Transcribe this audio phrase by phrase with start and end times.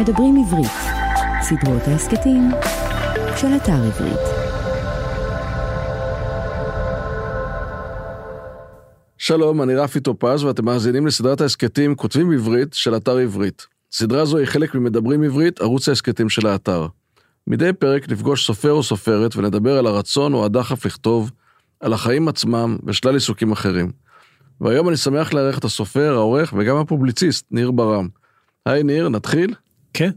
[0.00, 0.72] מדברים עברית,
[1.42, 2.50] סדרות ההסכתים
[3.36, 4.20] של אתר עברית.
[9.18, 13.66] שלום, אני רפי טופז ואתם מאזינים לסדרת ההסכתים כותבים עברית של אתר עברית.
[13.92, 16.86] סדרה זו היא חלק ממדברים עברית, ערוץ ההסכתים של האתר.
[17.46, 21.30] מדי פרק נפגוש סופר או סופרת ונדבר על הרצון או הדחף לכתוב,
[21.80, 23.90] על החיים עצמם ושלל עיסוקים אחרים.
[24.60, 28.08] והיום אני שמח לארח את הסופר, העורך וגם הפובליציסט, ניר ברם.
[28.66, 29.54] היי ניר, נתחיל?
[29.96, 30.10] כן.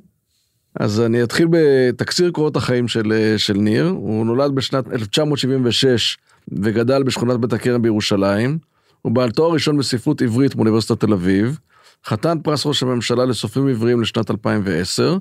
[0.79, 3.87] אז אני אתחיל בתקציר קורות החיים של, של ניר.
[3.87, 6.17] הוא נולד בשנת 1976
[6.51, 8.57] וגדל בשכונת בית הכרם בירושלים.
[9.01, 11.59] הוא בעל תואר ראשון בספרות עברית מאוניברסיטת תל אביב.
[12.05, 15.17] חתן פרס ראש הממשלה לסופרים עבריים לשנת 2010.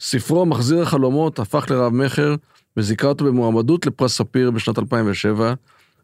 [0.00, 2.34] ספרו מחזיר החלומות הפך לרב מכר
[2.76, 5.54] וזיכה אותו במועמדות לפרס ספיר בשנת 2007.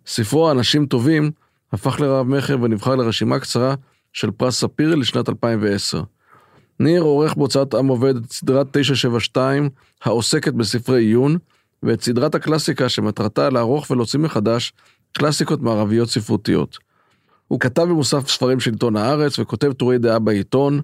[0.06, 1.30] ספרו אנשים טובים
[1.72, 3.74] הפך לרב מכר ונבחר לרשימה קצרה
[4.12, 6.02] של פרס ספיר לשנת 2010.
[6.80, 9.68] ניר עורך בהוצאת עם עובד את סדרת 972
[10.04, 11.38] העוסקת בספרי עיון
[11.82, 14.72] ואת סדרת הקלאסיקה שמטרתה לערוך ולהוציא מחדש
[15.12, 16.78] קלאסיקות מערביות ספרותיות.
[17.48, 20.80] הוא כתב במוסף ספרים של עיתון הארץ וכותב טורי דעה בעיתון.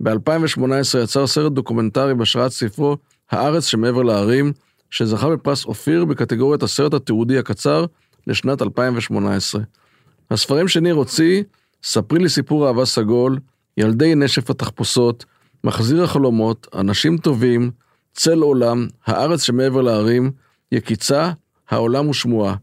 [0.00, 2.96] ב-2018 יצר סרט דוקומנטרי בהשראת ספרו
[3.30, 4.52] הארץ שמעבר להרים,
[4.90, 7.84] שזכה בפרס אופיר בקטגוריית הסרט התיעודי הקצר
[8.26, 9.62] לשנת 2018.
[10.30, 11.42] הספרים שניר הוציא,
[11.82, 13.38] ספרי לי סיפור אהבה סגול,
[13.78, 15.24] ילדי נשף התחפושות,
[15.64, 17.70] מחזיר החלומות, אנשים טובים,
[18.12, 20.30] צל עולם, הארץ שמעבר להרים,
[20.72, 21.30] יקיצה,
[21.70, 22.54] העולם ושמועה.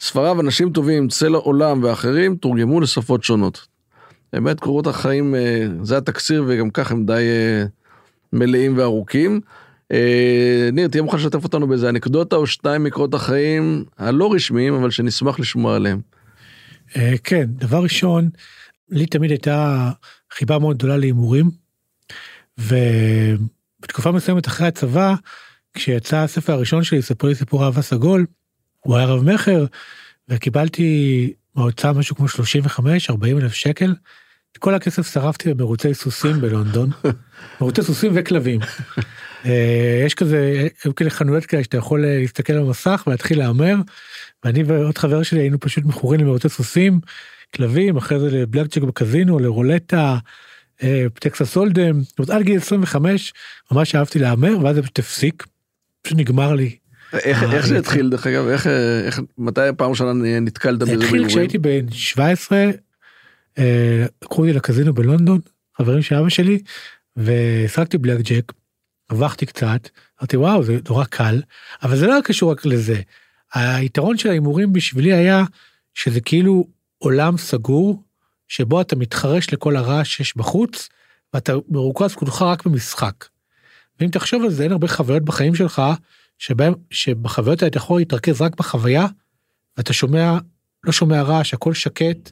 [0.00, 3.66] ספריו אנשים טובים, צל העולם ואחרים תורגמו לשפות שונות.
[4.32, 7.64] באמת קורות החיים, אה, זה התקציר וגם כך הם די אה,
[8.32, 9.40] מלאים וארוכים.
[9.92, 14.90] אה, ניר, תהיה מוכן לשתף אותנו באיזה אנקדוטה או שתיים מקורות החיים הלא רשמיים, אבל
[14.90, 16.00] שנשמח לשמוע עליהם.
[17.24, 18.28] כן, דבר ראשון,
[18.90, 19.90] לי תמיד הייתה
[20.36, 21.50] חיבה מאוד גדולה להימורים,
[22.58, 25.14] ובתקופה מסוימת אחרי הצבא,
[25.74, 28.26] כשיצא הספר הראשון שלי, ספרי סיפור אהבה סגול,
[28.80, 29.66] הוא היה רב מכר,
[30.28, 33.94] וקיבלתי מההוצאה משהו כמו 35-40 אלף שקל.
[34.52, 36.90] את כל הכסף שרפתי במרוצי סוסים בלונדון,
[37.60, 38.60] מרוצי סוסים וכלבים.
[39.44, 43.74] אה, יש כזה, היו כאלה חנויות כאלה שאתה יכול אה, להסתכל על המסך ולהתחיל להמר,
[44.44, 47.00] ואני ועוד חבר שלי היינו פשוט מכורים למרוצי סוסים,
[47.54, 50.18] כלבים, אחרי זה לבלק צ'ק בקזינו, לרולטה,
[50.82, 53.32] אה, טקסס הולדם, עד גיל 25
[53.72, 55.46] ממש אהבתי להמר, ואז זה פשוט הפסיק,
[56.02, 56.76] פשוט נגמר לי
[57.12, 58.66] איך, איך זה התחיל דרך אגב איך,
[59.06, 60.92] איך מתי פעם ראשונה נתקלת בזה?
[60.92, 62.70] התחיל כשהייתי בן 17
[63.58, 65.40] אה, לקחו אותי לקזינו בלונדון
[65.76, 66.58] חברים של אבא שלי
[67.16, 68.52] והשחקתי בלק ג'ק.
[69.10, 69.88] הרווחתי קצת
[70.20, 71.42] אמרתי וואו זה נורא קל
[71.82, 73.00] אבל זה לא קשור רק לזה.
[73.54, 75.44] היתרון של ההימורים בשבילי היה
[75.94, 76.66] שזה כאילו
[77.06, 78.02] עולם סגור
[78.48, 80.88] שבו אתה מתחרש לכל הרעש שיש בחוץ
[81.34, 83.24] ואתה מרוכז כולך רק במשחק.
[84.00, 85.82] ואם תחשוב על זה אין הרבה חוויות בחיים שלך
[86.38, 89.06] שבהם, שבחוויות האלה אתה יכול להתרכז רק בחוויה,
[89.76, 90.38] ואתה שומע,
[90.84, 92.30] לא שומע רעש, הכל שקט,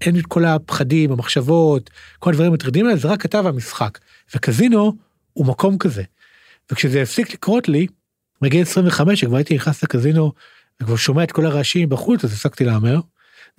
[0.00, 3.98] אין את כל הפחדים, המחשבות, כל הדברים המטרידים האלה, זה רק אתה והמשחק.
[4.34, 4.92] וקזינו
[5.32, 6.02] הוא מקום כזה.
[6.72, 7.86] וכשזה הפסיק לקרות לי,
[8.40, 10.32] בגיל 25, כשכבר הייתי נכנס לקזינו,
[10.80, 13.00] וכבר שומע את כל הרעשים בחוץ, אז הפסקתי להמר.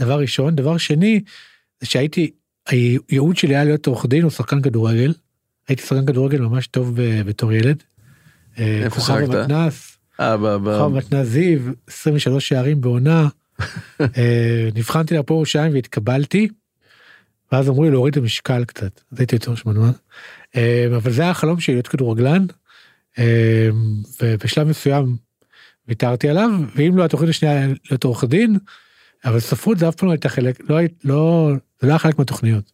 [0.01, 0.55] דבר ראשון.
[0.55, 1.21] דבר שני,
[1.81, 2.31] זה שהייתי,
[2.67, 5.13] הייעוד שלי היה להיות עורך דין או שחקן כדורגל.
[5.67, 7.83] הייתי שחקן כדורגל ממש טוב בתור ילד.
[8.59, 9.27] אה, איפה שחקת?
[9.27, 13.27] במתנ"ס, אה, כוכב במתנ"ס זיו, 23 שערים בעונה.
[14.17, 16.47] אה, נבחנתי לפה ירושלים והתקבלתי.
[17.51, 19.91] ואז אמרו לי להוריד את המשקל קצת, אז הייתי יותר שמנמן.
[20.95, 22.45] אבל זה היה החלום שלי להיות כדורגלן.
[24.21, 25.15] ובשלב מסוים
[25.87, 28.57] ויתרתי עליו, ואם לא התוכנית השנייה להיות עורך דין,
[29.25, 31.51] אבל ספרות זה אף פעם לא הייתה חלק, לא, לא,
[31.81, 32.72] זה לא היה חלק מהתוכניות.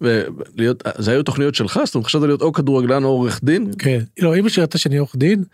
[0.00, 1.80] ולהיות, זה היו תוכניות שלך?
[1.84, 3.70] זאת אומרת, חשבת להיות או כדורגלן או עורך דין?
[3.78, 5.44] כן, לא, אמא שלי ראתה שאני עורך דין,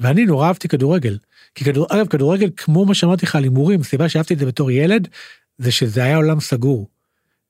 [0.00, 1.18] ואני נורא אהבתי כדורגל.
[1.54, 4.70] כי כדור, אגב, כדורגל, כמו מה שאמרתי לך על הימורים, הסיבה שאהבתי את זה בתור
[4.70, 5.08] ילד,
[5.58, 6.88] זה שזה היה עולם סגור.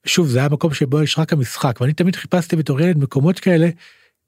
[0.05, 3.69] שוב, זה היה מקום שבו יש רק המשחק, ואני תמיד חיפשתי בתור ילד מקומות כאלה,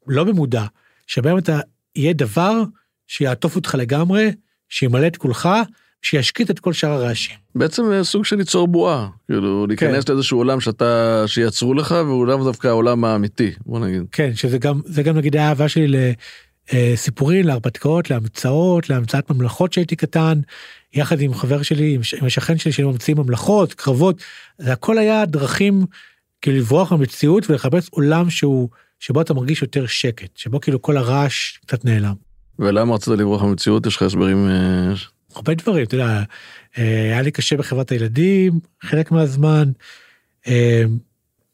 [0.06, 0.64] לא במודע,
[1.06, 1.60] שבהם אתה,
[1.96, 2.62] יהיה דבר
[3.06, 4.32] שיעטוף אותך לגמרי,
[4.68, 5.48] שימלא את כולך,
[6.02, 7.36] שישקיט את כל שאר הרעשים.
[7.54, 10.12] בעצם אה, סוג של ליצור בועה, כאילו להיכנס כן.
[10.12, 14.02] לאיזשהו עולם שאתה, שיצרו לך והוא לאו דווקא העולם האמיתי, בוא נגיד.
[14.12, 16.14] כן, שזה גם, זה גם נגיד האהבה שלי
[16.72, 20.40] לסיפורים, להרפתקאות, להמצאות, להמצאת ממלכות שהייתי קטן,
[20.94, 24.22] יחד עם חבר שלי, עם השכן שלי שהיינו ממציאים ממלכות, קרבות,
[24.58, 25.86] זה הכל היה דרכים
[26.42, 28.68] כאילו לברוח מהמציאות ולחפש עולם שהוא,
[28.98, 32.14] שבו אתה מרגיש יותר שקט, שבו כאילו כל הרעש קצת נעלם.
[32.58, 33.86] ולמה רצית לברוח מהמציאות?
[33.86, 34.48] יש לך הסברים?
[35.34, 36.22] הרבה דברים, אתה יודע,
[36.78, 39.70] אה, היה לי קשה בחברת הילדים חלק מהזמן,
[40.46, 40.82] אה,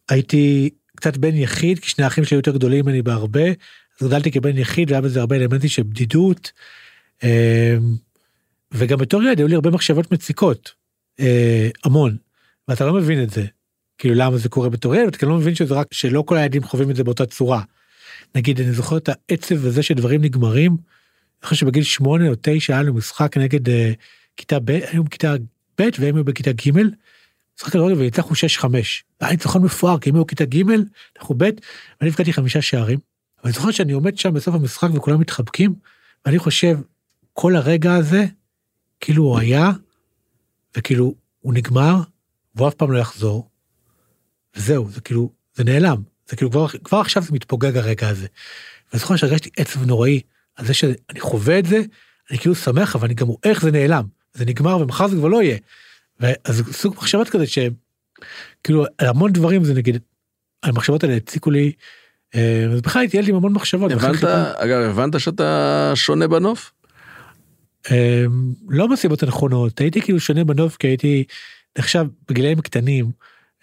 [0.08, 3.49] הייתי קצת בן יחיד, כי שני האחים שלי יותר גדולים ממני בהרבה,
[4.00, 6.52] אז גדלתי כבן יחיד והיה בזה הרבה אלמנטים של בדידות.
[7.25, 7.76] אה,
[8.73, 10.73] וגם בתור ילד היו לי הרבה מחשבות מציקות,
[11.84, 12.17] המון,
[12.69, 13.44] ואתה לא מבין את זה.
[13.99, 16.90] כאילו למה זה קורה בתור ילד, אתה לא מבין שזה רק שלא כל הילדים חווים
[16.90, 17.62] את זה באותה צורה.
[18.34, 20.76] נגיד אני זוכר את העצב הזה שדברים נגמרים.
[21.42, 23.72] אני חושב שבגיל שמונה או תשע היה לנו משחק נגד uh,
[24.36, 25.34] כיתה ב', היינו בכיתה
[25.80, 26.70] ב' והם היו בכיתה ג',
[27.58, 28.64] משחק כדורגל וניצחנו 6-5.
[29.20, 30.62] היה ניצחון מפואר כי הם היו בכיתה ג',
[31.18, 31.44] אנחנו ב',
[32.00, 32.98] ואני הבקעתי חמישה שערים.
[33.44, 35.74] ואני זוכר שאני עומד שם בסוף המשחק וכולם מתחבקים,
[36.24, 36.78] ואני חושב
[37.32, 38.26] כל הרגע הזה
[39.00, 39.70] כאילו הוא היה,
[40.76, 42.00] וכאילו הוא נגמר,
[42.54, 43.48] והוא אף פעם לא יחזור.
[44.56, 46.02] וזהו, זה כאילו, זה נעלם.
[46.28, 48.26] זה כאילו כבר, כבר עכשיו זה מתפוגג הרגע הזה.
[48.90, 50.20] ואני זוכר שהרגשתי עצב נוראי
[50.56, 51.82] על זה שאני חווה את זה,
[52.30, 54.04] אני כאילו שמח, אבל אני גם רואה איך זה נעלם.
[54.34, 55.58] זה נגמר ומחר זה כבר לא יהיה.
[56.20, 59.98] ואז סוג מחשבות כזה שכאילו המון דברים זה נגיד,
[60.62, 61.72] המחשבות האלה הציקו לי,
[62.34, 63.92] אה, ובכלל הייתי ילד עם המון מחשבות.
[63.92, 64.24] הבנת,
[64.56, 66.72] אגב, הבנת שאתה שונה בנוף?
[67.90, 68.24] אה,
[68.68, 71.24] לא בסיבות הנכונות, הייתי כאילו שונה בנוף כי הייתי
[71.78, 73.10] נחשב בגילאים קטנים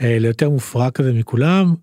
[0.02, 1.76] אה, ליותר מופרע כזה מכולם.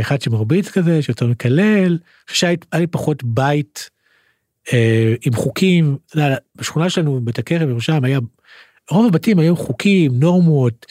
[0.00, 3.90] אחד שמרביץ כזה שיותר מקלל, שהיה לי פחות בית
[4.72, 5.96] אה, עם חוקים,
[6.56, 8.18] בשכונה שלנו בית הכרם בירושלים היה,
[8.90, 10.86] רוב הבתים היו חוקים, נורמות,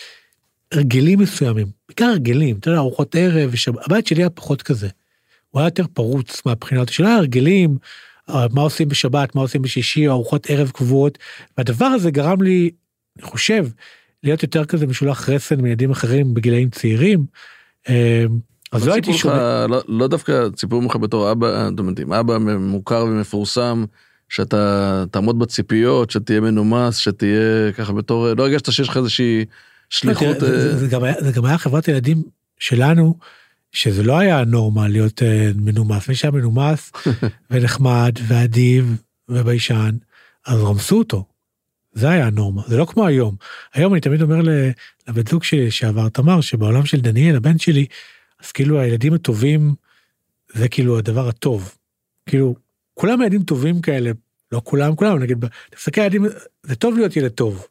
[0.71, 3.53] הרגלים מסוימים, בעיקר הרגלים, אתה יודע, ארוחות ערב,
[3.85, 4.87] הבית שלי היה פחות כזה.
[5.49, 7.77] הוא היה יותר פרוץ מהבחינה הזאת, שלא היה הרגלים,
[8.29, 11.17] אה, מה עושים בשבת, מה עושים בשישי, ארוחות ערב קבועות,
[11.57, 12.69] והדבר הזה גרם לי,
[13.17, 13.67] אני חושב,
[14.23, 17.25] להיות יותר כזה משולח רסן מילדים אחרים בגילאים צעירים.
[18.73, 19.67] אה, אז לא הייתי שומע.
[19.67, 23.85] לא, לא דווקא סיפור ממך בתור אבא, זאת אומרת, עם אבא מוכר ומפורסם,
[24.29, 29.45] שאתה תעמוד בציפיות, שתהיה מנומס, שתהיה ככה בתור, לא הרגשת שיש לך איזושהי
[29.89, 30.39] שליחות.
[30.39, 32.23] זה, זה, זה, גם היה, זה גם היה חברת ילדים
[32.59, 33.17] שלנו,
[33.71, 35.25] שזה לא היה נורמה להיות uh,
[35.55, 36.91] מנומס, מי שהיה מנומס
[37.51, 39.95] ונחמד ואדיב וביישן,
[40.45, 41.25] אז רמסו אותו.
[41.93, 43.35] זה היה הנורמה, זה לא כמו היום.
[43.73, 44.41] היום אני תמיד אומר
[45.07, 47.85] לבן זוג שלי שעבר תמר, שבעולם של דניאל, הבן שלי,
[48.43, 49.75] אז כאילו הילדים הטובים
[50.53, 51.75] זה כאילו הדבר הטוב.
[52.25, 52.55] כאילו
[52.93, 54.11] כולם ילדים טובים כאלה,
[54.51, 56.25] לא כולם כולם נגיד, תסתכל ילדים,
[56.63, 57.67] זה טוב להיות ילד טוב.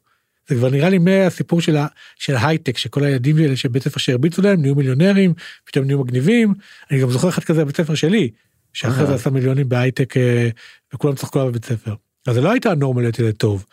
[0.49, 4.41] זה כבר נראה לי מהסיפור של, ה, של ההייטק שכל הילדים האלה שבית ספר שהרביצו
[4.41, 5.33] להם נהיו מיליונרים
[5.63, 6.53] פתאום נהיו מגניבים
[6.91, 8.29] אני גם זוכר אחד כזה בבית ספר שלי
[8.73, 10.49] שאחרי זה עשה מיליונים בהייטק אה,
[10.93, 11.93] וכולם צחקו עליו בבית ספר.
[12.27, 13.65] אז זה לא הייתה הנורמה להיות ילד טוב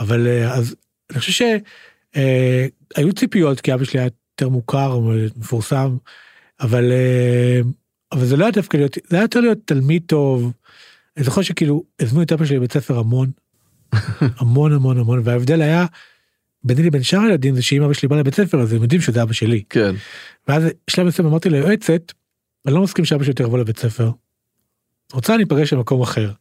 [0.00, 0.74] אבל אה, אז
[1.10, 1.46] אני חושב
[2.14, 4.98] שהיו ציפיות כי אבא שלי היה יותר מוכר
[5.36, 5.96] מפורסם
[6.60, 7.60] אבל אה,
[8.12, 10.52] אבל זה לא היה דווקא להיות זה היה יותר להיות תלמיד טוב.
[11.16, 13.30] אני זוכר שכאילו הזמינו את אבא שלי לבית ספר המון
[14.40, 15.86] המון המון המון וההבדל היה
[16.64, 19.22] ביני לבין שאר הילדים זה שאם אבא שלי בא לבית ספר אז הם יודעים שזה
[19.22, 19.62] אבא שלי.
[19.70, 19.94] כן.
[20.48, 22.12] ואז בשלב מסוים אמרתי ליועצת
[22.66, 24.10] אני לא מסכים שאבא שלי יבוא לבית ספר.
[25.12, 26.32] רוצה אני אפגש במקום אחר.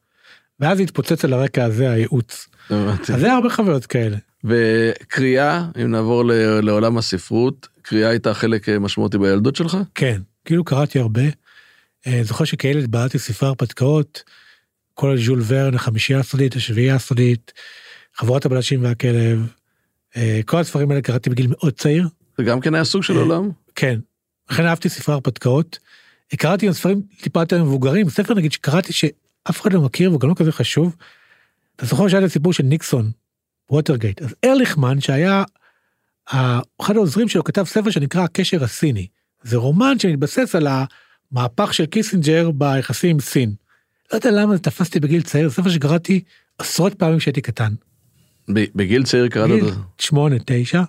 [0.60, 2.48] ואז התפוצץ על הרקע הזה הייעוץ.
[2.70, 4.18] אז זה הרבה חוויות כאלה.
[4.44, 6.24] וקריאה אם נעבור
[6.62, 9.78] לעולם הספרות קריאה הייתה חלק אה, משמעותי בילדות שלך?
[9.96, 11.22] כן, כאילו קראתי הרבה.
[12.08, 14.24] אה, זוכר שכילד בעלתי ספרי הרפתקאות,
[14.94, 17.54] כל ז'ול ורן, החמישייה הסודית, השביעייה הסודית,
[18.16, 19.48] חבורת הבלשים והכלב.
[20.18, 22.08] אה, כל הספרים האלה קראתי בגיל מאוד צעיר.
[22.38, 23.50] זה גם כן היה סוג של עולם?
[23.76, 24.00] כן,
[24.50, 25.80] לכן אהבתי ספרי הרפתקאות.
[26.38, 30.34] קראתי גם ספרים טיפה יותר מבוגרים, ספר נגיד שקראתי שאף אחד לא מכיר וגם לא
[30.38, 30.96] כזה חשוב.
[31.76, 33.12] אתה זוכר שהיה את הסיפור של ניקסון,
[33.70, 35.44] ווטרגייט, אז ארליכמן שהיה
[36.82, 39.08] אחד העוזרים שלו כתב ספר שנקרא הקשר הסיני.
[39.44, 40.68] זה רומן שמתבסס על
[41.32, 43.54] המהפך של קיסינג'ר ביחסים עם סין.
[44.12, 46.24] לא יודע למה זה תפס אותי בגיל צעיר, ספר שקראתי
[46.58, 47.74] עשרות פעמים כשהייתי קטן.
[48.50, 49.74] בגיל צעיר קראת אותו?
[50.00, 50.82] שמונה, תשע.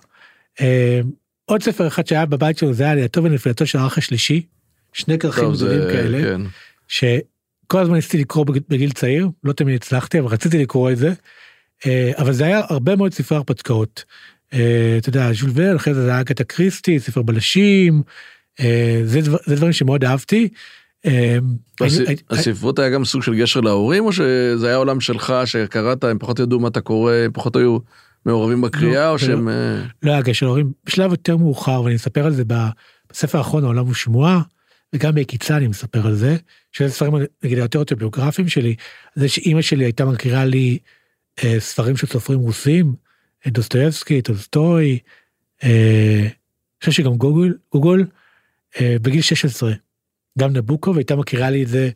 [0.61, 1.01] אה,
[1.45, 4.45] עוד ספר אחד שהיה בבית שלו זה היה לידתו ונפילתו של האח השלישי.
[4.93, 6.21] שני כרכים גדולים כאלה.
[6.21, 6.41] כן.
[6.87, 11.13] שכל הזמן ניסיתי לקרוא בגיל צעיר, לא תמיד הצלחתי, אבל רציתי לקרוא את זה.
[11.85, 14.03] אה, אבל זה היה הרבה מאוד ספרי הרפתקאות.
[14.53, 18.01] אה, אתה יודע, ז'ול ורן, אחרי זה זה היה קטע קריסטי, ספר בלשים,
[18.59, 20.49] אה, זה, דבר, זה דברים שמאוד אהבתי.
[21.05, 21.37] אה,
[22.29, 26.39] הספרות היה גם סוג של גשר להורים, או שזה היה עולם שלך שקראת, הם פחות
[26.39, 27.77] ידעו מה אתה קורא, הם פחות היו
[28.25, 29.49] מעורבים בקריאה, לא, או שהם...
[29.49, 29.53] לא,
[30.03, 32.43] לא היה גשר להורים, בשלב יותר מאוחר, ואני אספר על זה
[33.11, 34.41] בספר האחרון, העולם הוא שמועה,
[34.93, 36.37] וגם ביקיצה אני מספר על זה,
[36.71, 37.13] שזה ספרים
[37.43, 38.75] נגיד היותר אוטוביוגרפיים שלי,
[39.15, 40.77] זה שאימא שלי הייתה מקריאה לי
[41.59, 42.93] ספרים של סופרים רוסים,
[43.47, 44.99] דוסטויבסקי, טולסטוי,
[45.63, 48.05] אה, אני חושב שגם גוגל, גוגל,
[48.79, 49.73] אה, בגיל 16,
[50.39, 51.89] גם נבוקוב, והייתה מקריאה לי את זה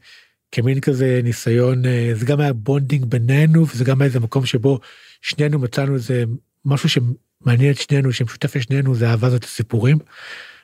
[0.51, 4.79] כמין כזה ניסיון, אה, זה גם היה bonding בינינו, וזה גם היה איזה מקום שבו
[5.21, 6.23] שנינו מצאנו איזה
[6.65, 9.97] משהו שמעניין את שנינו, שמשותף לשנינו, זה אהבה הזאת לסיפורים.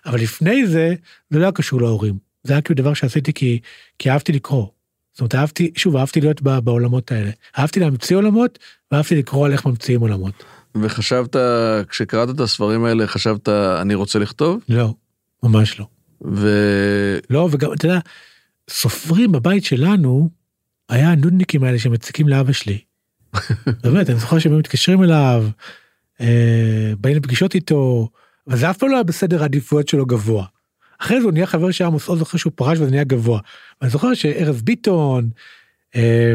[0.05, 0.95] אבל לפני זה,
[1.29, 2.17] זה לא היה קשור להורים.
[2.43, 3.59] זה היה כאילו דבר שעשיתי כי,
[3.99, 4.67] כי אהבתי לקרוא.
[5.11, 7.31] זאת אומרת, אהבתי, שוב, אהבתי להיות בעולמות האלה.
[7.57, 8.59] אהבתי להמציא עולמות,
[8.91, 10.43] ואהבתי לקרוא על איך ממציאים עולמות.
[10.75, 11.35] וחשבת,
[11.89, 14.63] כשקראת את הספרים האלה, חשבת, אני רוצה לכתוב?
[14.69, 14.93] לא,
[15.43, 15.85] ממש לא.
[16.25, 16.49] ו...
[17.29, 17.99] לא, וגם, אתה יודע,
[18.69, 20.29] סופרים בבית שלנו,
[20.89, 22.79] היה הנודניקים האלה שמציקים לאבא שלי.
[23.83, 25.47] באמת, אני זוכר שהם מתקשרים אליו,
[26.21, 28.09] אה, באים לפגישות איתו,
[28.47, 30.45] אבל זה אף פעם לא היה בסדר העדיפויות שלו גבוה.
[30.99, 33.39] אחרי זה הוא נהיה חבר של עמוס עוז אחרי שהוא פרש וזה נהיה גבוה.
[33.81, 35.29] ואני זוכר שארז ביטון,
[35.95, 36.33] אה,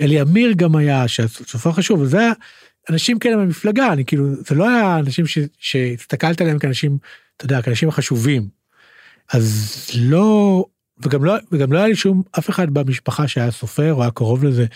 [0.00, 2.32] אלי אמיר גם היה, שסופר חשוב, וזה היה
[2.90, 6.98] אנשים כאלה במפלגה, אני כאילו, זה לא היה אנשים ש, שהסתכלת עליהם כאנשים,
[7.36, 8.48] אתה יודע, כאנשים החשובים.
[9.32, 10.64] אז לא,
[10.98, 14.44] וגם לא, וגם לא היה לי שום, אף אחד במשפחה שהיה סופר או היה קרוב
[14.44, 14.66] לזה,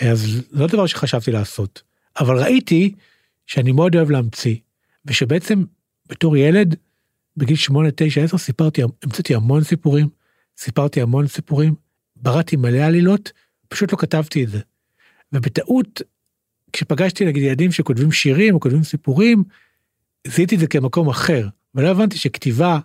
[0.00, 1.82] אז לא דבר שחשבתי לעשות.
[2.20, 2.94] אבל ראיתי
[3.46, 4.56] שאני מאוד אוהב להמציא,
[5.04, 5.64] ושבעצם
[6.08, 6.76] בתור ילד,
[7.36, 10.08] בגיל 8, 9, 10, סיפרתי, המצאתי המון סיפורים,
[10.58, 11.74] סיפרתי המון סיפורים,
[12.16, 13.32] בראתי מלא עלילות,
[13.68, 14.60] פשוט לא כתבתי את זה.
[15.32, 16.02] ובטעות,
[16.72, 19.44] כשפגשתי נגיד ילדים שכותבים שירים או כותבים סיפורים,
[20.26, 22.78] זיהיתי את זה כמקום אחר, ולא הבנתי שכתיבה,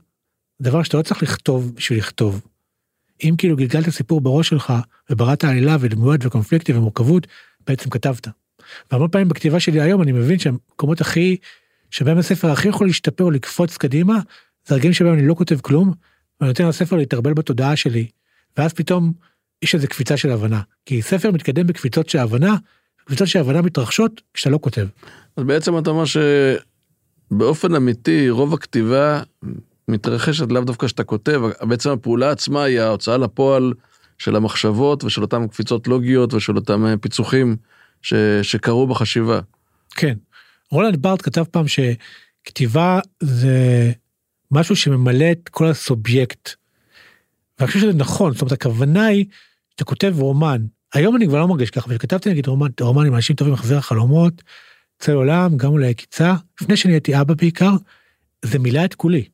[0.62, 2.42] דבר שאתה לא צריך לכתוב בשביל לכתוב.
[3.24, 4.74] אם כאילו גלגלת סיפור בראש שלך
[5.10, 7.28] ובראת עלילה ודמויות וקונפליקטים ומורכבות,
[7.68, 8.28] בעצם כתבת.
[8.92, 11.38] והמון פעמים בכתיבה שלי היום אני מבין שהמקומות הכי,
[11.92, 14.20] שבהם הספר הכי יכול להשתפר או לקפוץ קדימה,
[14.68, 15.94] זה הרגעים שבהם אני לא כותב כלום,
[16.40, 18.08] ואני נותן לספר להתערבל בתודעה שלי,
[18.58, 19.14] ואז פתאום
[19.62, 20.62] יש איזה קפיצה של הבנה.
[20.86, 22.56] כי ספר מתקדם בקפיצות של הבנה,
[23.06, 24.88] קפיצות של הבנה מתרחשות כשאתה לא כותב.
[25.38, 26.04] אז בעצם אתה אומר
[27.32, 29.22] שבאופן אמיתי רוב הכתיבה
[29.88, 33.74] מתרחשת לאו דווקא שאתה כותב, בעצם הפעולה עצמה היא ההוצאה לפועל
[34.18, 37.56] של המחשבות ושל אותם קפיצות לוגיות ושל אותם אה, פיצוחים
[38.02, 39.40] ש, שקרו בחשיבה.
[39.92, 40.14] כן.
[40.72, 43.92] רולנד בארט כתב פעם שכתיבה זה
[44.52, 46.50] משהו שממלא את כל הסובייקט.
[47.60, 49.26] ואני חושב שזה נכון, זאת אומרת הכוונה היא
[49.72, 53.36] שאתה כותב רומן, היום אני כבר לא מרגיש ככה, וכתבתי נגיד רומן, רומן עם אנשים
[53.36, 54.44] טובים, מחזיר החלומות,
[55.00, 57.72] צל עולם, גם אולי קיצה, לפני שאני הייתי אבא בעיקר,
[58.46, 59.26] זה מילא את כולי.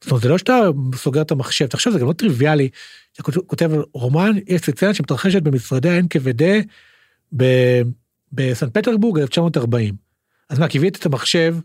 [0.00, 0.60] זאת אומרת, זה לא שאתה
[0.94, 2.68] סוגר את המחשב, תחשוב, זה גם לא טריוויאלי.
[3.12, 6.42] אתה כותב רומן, יש סצנה שמתרחשת במשרדי ה-NKVD
[8.32, 9.94] בסן פטרבורג 1940.
[10.50, 11.56] אז מה, קיבלת את המחשב,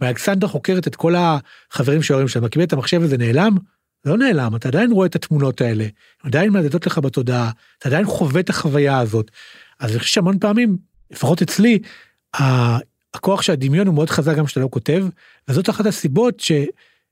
[0.00, 3.56] ואלכסנדר חוקרת את כל החברים שההורים שלהם, קיבלת את המחשב וזה נעלם?
[4.04, 5.86] לא נעלם, אתה עדיין רואה את התמונות האלה,
[6.22, 9.30] עדיין מהדהדות לך בתודעה, אתה עדיין חווה את החוויה הזאת.
[9.80, 10.76] אז אני חושב שהמון פעמים,
[11.10, 11.78] לפחות אצלי,
[13.14, 15.06] הכוח של הדמיון הוא מאוד חזק גם כשאתה לא כותב,
[15.48, 16.52] וזאת אחת הסיבות ש...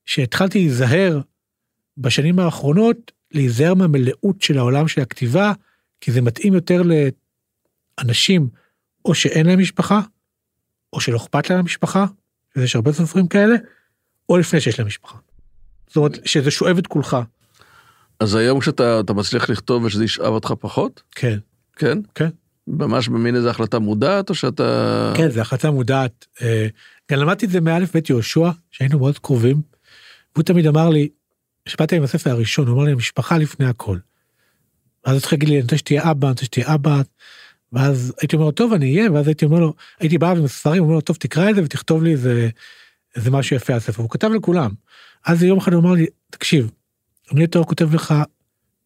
[0.05, 1.21] שהתחלתי להיזהר
[1.97, 5.53] בשנים האחרונות, להיזהר מהמלאות של העולם של הכתיבה,
[6.01, 6.83] כי זה מתאים יותר
[7.99, 8.49] לאנשים
[9.05, 10.01] או שאין להם משפחה,
[10.93, 12.07] או שלא אכפת להם משפחה,
[12.57, 13.55] ויש הרבה סופרים כאלה,
[14.29, 15.19] או לפני שיש להם משפחה.
[15.93, 17.17] זאת אומרת, שזה שואב את כולך.
[18.21, 21.03] אז היום כשאתה מצליח לכתוב ושזה ישאב אותך פחות?
[21.11, 21.39] כן.
[21.77, 21.99] כן?
[22.15, 22.29] כן.
[22.67, 25.13] ממש במין איזה החלטה מודעת או שאתה...
[25.17, 26.27] כן, זו החלטה מודעת.
[26.43, 26.67] אה,
[27.11, 29.63] גם למדתי את זה מאלף בית יהושע, שהיינו מאוד קרובים.
[30.35, 31.09] והוא תמיד אמר לי,
[31.65, 33.99] כשבאתי עם הספר הראשון, הוא אמר לי, המשפחה לפני הכל.
[35.07, 37.03] ואז התחיל להגיד לי, אני רוצה שתהיה אבא, אני רוצה שתהיה אבא.
[37.73, 40.83] ואז הייתי אומר לו, טוב, אני אהיה, ואז הייתי אומר לו, הייתי בא עם הספרים,
[40.83, 42.49] אומר לו, טוב, תקרא את זה ותכתוב לי איזה,
[43.17, 44.03] איזה משהו יפה על הספר.
[44.03, 44.71] הוא כתב לכולם.
[45.27, 46.71] אז יום אחד הוא אמר לי, תקשיב,
[47.33, 48.15] אני יותר כותב לך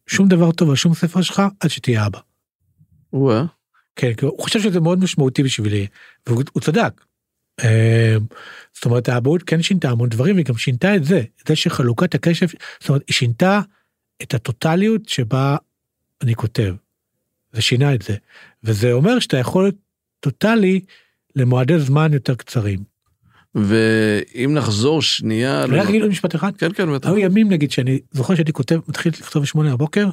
[0.07, 2.19] שום דבר טוב על שום ספר שלך, עד שתהיה אבא.
[3.13, 3.45] וואה.
[3.97, 5.87] כן, הוא חושב שזה מאוד משמעותי בשבילי,
[6.27, 7.05] והוא צדק.
[7.65, 8.27] אמ,
[8.75, 12.15] זאת אומרת האבהות כן שינתה המון דברים והיא גם שינתה את זה, את זה שחלוקת
[12.15, 12.47] הקשב,
[12.81, 13.61] זאת אומרת היא שינתה
[14.23, 15.57] את הטוטליות שבה
[16.23, 16.75] אני כותב.
[17.53, 18.17] זה שינה את זה.
[18.65, 19.75] וזה אומר שאתה יכול להיות
[20.21, 20.81] טוטלי
[21.37, 22.96] למועדי זמן יותר קצרים.
[23.57, 25.65] ואם נחזור שנייה...
[25.65, 26.57] אני רק אגיד עוד משפט אחד.
[26.57, 27.09] כן, כן, בטח.
[27.09, 30.09] היו ימים נגיד שאני זוכר שהייתי כותב, מתחיל לכתוב בשמונה בבוקר,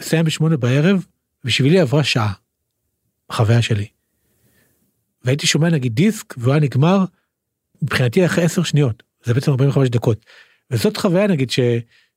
[0.00, 1.06] מסיים בשמונה בערב,
[1.44, 2.32] בשבילי עברה שעה.
[3.30, 3.86] החוויה שלי.
[5.24, 7.04] והייתי שומע נגיד דיסק והוא היה נגמר
[7.82, 10.24] מבחינתי אחרי 10 שניות זה בעצם 45 דקות.
[10.70, 11.60] וזאת חוויה נגיד ש,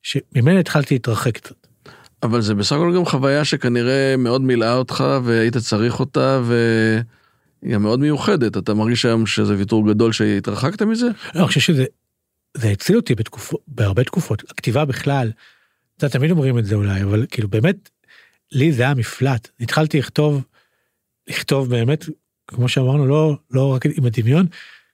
[0.04, 1.68] שממנה התחלתי להתרחק קצת.
[2.24, 7.04] אבל זה בסך הכל גם חוויה שכנראה מאוד מילאה אותך והיית צריך אותה והיא
[7.72, 11.06] גם מאוד מיוחדת אתה מרגיש היום שזה ויתור גדול שהתרחקת מזה?
[11.06, 11.86] לא, אני חושב שזה
[12.58, 15.32] זה הציל אותי בתקופות בהרבה תקופות הכתיבה בכלל.
[15.98, 17.90] אתה תמיד אומרים את זה אולי אבל כאילו באמת
[18.52, 20.44] לי זה היה מפלט התחלתי לכתוב
[21.28, 22.06] לכתוב באמת
[22.48, 24.46] כמו שאמרנו לא לא רק עם הדמיון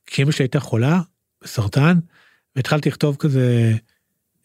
[0.06, 1.02] כי אמא שלי הייתה חולה
[1.44, 2.00] בסרטן
[2.56, 3.76] והתחלתי לכתוב כזה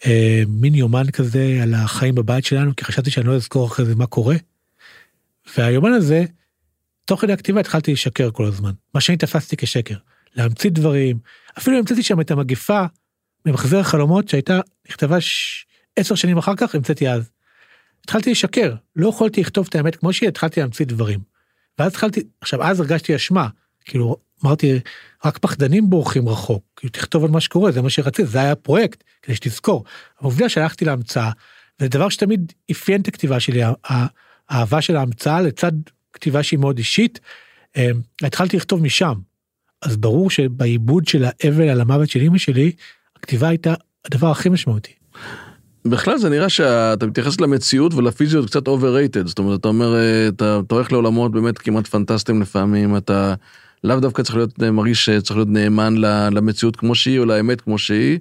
[0.06, 3.94] אה, מין יומן כזה על החיים בבית שלנו כי חשבתי שאני לא אזכור אחרי זה
[3.94, 4.36] מה קורה.
[5.56, 6.24] והיומן הזה
[7.06, 9.96] תוך כדי הכתיבה התחלתי לשקר כל הזמן מה שאני תפסתי כשקר
[10.34, 11.18] להמציא דברים
[11.58, 12.84] אפילו המצאתי שם את המגפה
[13.46, 15.66] ממחזר החלומות שהייתה, נכתבה ש...
[15.96, 17.30] עשר שנים אחר כך, המצאתי אז.
[18.04, 21.20] התחלתי לשקר, לא יכולתי לכתוב את האמת כמו שהיא, התחלתי להמציא דברים.
[21.78, 23.48] ואז התחלתי, עכשיו אז הרגשתי אשמה,
[23.84, 24.80] כאילו אמרתי,
[25.24, 29.04] רק פחדנים בורחים רחוק, כאילו תכתוב על מה שקורה, זה מה שרציתי, זה היה הפרויקט,
[29.22, 29.84] כדי שתזכור.
[30.20, 31.30] העובדה שהלכתי להמצאה,
[31.78, 33.62] זה דבר שתמיד אפיין את הכתיבה שלי,
[34.48, 35.72] האהבה של ההמצאה לצד
[36.16, 37.20] כתיבה שהיא מאוד אישית,
[37.76, 37.90] אה,
[38.22, 39.14] התחלתי לכתוב משם.
[39.82, 42.72] אז ברור שבעיבוד של האבל על המוות של אמא שלי,
[43.16, 44.92] הכתיבה הייתה הדבר הכי משמעותי.
[45.84, 50.60] בכלל זה נראה שאתה מתייחס למציאות ולפיזיות קצת overrated, זאת אומרת, אתה אומר, אה, אתה,
[50.70, 53.34] הולך לעולמות באמת כמעט פנטסטיים לפעמים, אתה
[53.84, 55.94] לאו דווקא צריך להיות, אה, מרגיש שצריך להיות נאמן
[56.30, 58.18] למציאות כמו שהיא או לאמת כמו שהיא,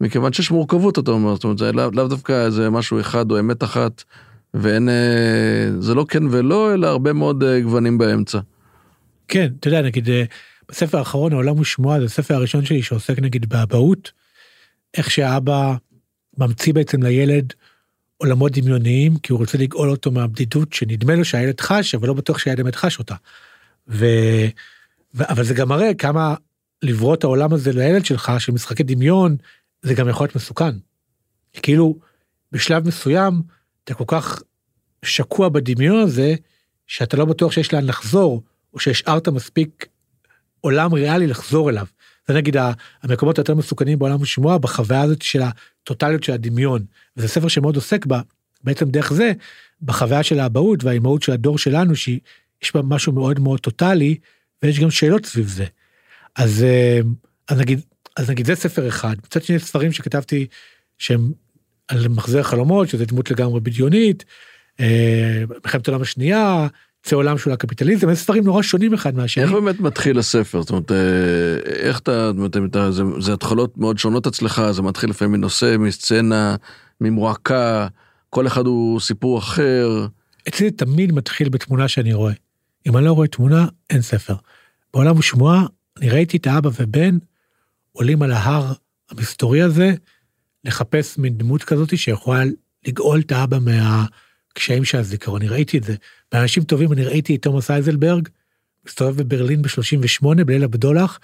[0.00, 3.64] מכיוון שיש מורכבות, אתה אומר, זאת אומרת, זה לאו דווקא איזה משהו אחד או אמת
[3.64, 4.04] אחת,
[4.60, 8.38] ואין, אה, זה לא כן ולא, אלא הרבה מאוד גוונים באמצע.
[9.28, 10.08] כן, אתה יודע, נגיד,
[10.68, 14.12] בספר האחרון, העולם הוא שמועה, זה הספר הראשון שלי שעוסק נגיד באבהות,
[14.96, 15.74] איך שאבא
[16.38, 17.52] ממציא בעצם לילד
[18.16, 22.38] עולמות דמיוניים, כי הוא רוצה לגאול אותו מהבדידות שנדמה לו שהילד חש, אבל לא בטוח
[22.38, 23.14] שהילד באמת חש אותה.
[23.88, 24.06] ו...
[25.14, 25.22] ו...
[25.28, 26.34] אבל זה גם מראה כמה
[26.82, 29.36] לברוא את העולם הזה לילד שלך, של משחקי דמיון,
[29.82, 30.74] זה גם יכול להיות מסוכן.
[31.52, 31.98] כאילו,
[32.52, 33.42] בשלב מסוים,
[33.86, 34.42] אתה כל כך
[35.04, 36.34] שקוע בדמיון הזה,
[36.86, 38.42] שאתה לא בטוח שיש לאן לחזור,
[38.74, 39.86] או שהשארת מספיק
[40.60, 41.86] עולם ריאלי לחזור אליו.
[42.28, 42.56] זה נגיד
[43.02, 46.84] המקומות היותר מסוכנים בעולם השימוע בחוויה הזאת של הטוטליות של הדמיון.
[47.16, 48.20] וזה ספר שמאוד עוסק בה,
[48.64, 49.32] בעצם דרך זה,
[49.82, 54.18] בחוויה של האבהות והאימהות של הדור שלנו, שיש בה משהו מאוד מאוד טוטלי,
[54.62, 55.64] ויש גם שאלות סביב זה.
[56.36, 57.00] אז, אה,
[57.48, 57.80] אז נגיד,
[58.16, 59.16] אז נגיד זה ספר אחד.
[59.24, 60.46] מצד שני ספרים שכתבתי
[60.98, 61.32] שהם
[61.88, 64.24] על מחזר חלומות, שזה דמות לגמרי בדיונית,
[64.80, 66.66] אה, מלחמת העולם השנייה,
[67.06, 69.44] זה עולם של הקפיטליזם, זה ספרים נורא שונים אחד מהשני.
[69.44, 70.60] איך באמת מתחיל הספר?
[70.60, 70.96] זאת אומרת, אה,
[71.66, 76.56] איך אתה, זאת אומרת, זה, זה התחלות מאוד שונות אצלך, זה מתחיל לפעמים מנושא, מסצנה,
[77.00, 77.88] ממועקה,
[78.30, 80.06] כל אחד הוא סיפור אחר.
[80.48, 82.32] אצלי זה תמיד מתחיל בתמונה שאני רואה.
[82.86, 84.34] אם אני לא רואה תמונה, אין ספר.
[84.94, 87.18] בעולם ושמועה, אני ראיתי את האבא ובן
[87.92, 88.72] עולים על ההר
[89.10, 89.94] המסתורי הזה,
[90.66, 92.42] לחפש מין דמות כזאת שיכולה
[92.86, 94.06] לגאול את האבא מה...
[94.56, 95.94] הקשיים של הזיכרון, אני ראיתי את זה.
[96.32, 98.28] באנשים טובים אני ראיתי את תומאס אייזלברג,
[98.86, 101.18] מסתובב בברלין ב-38 בליל הבדולח,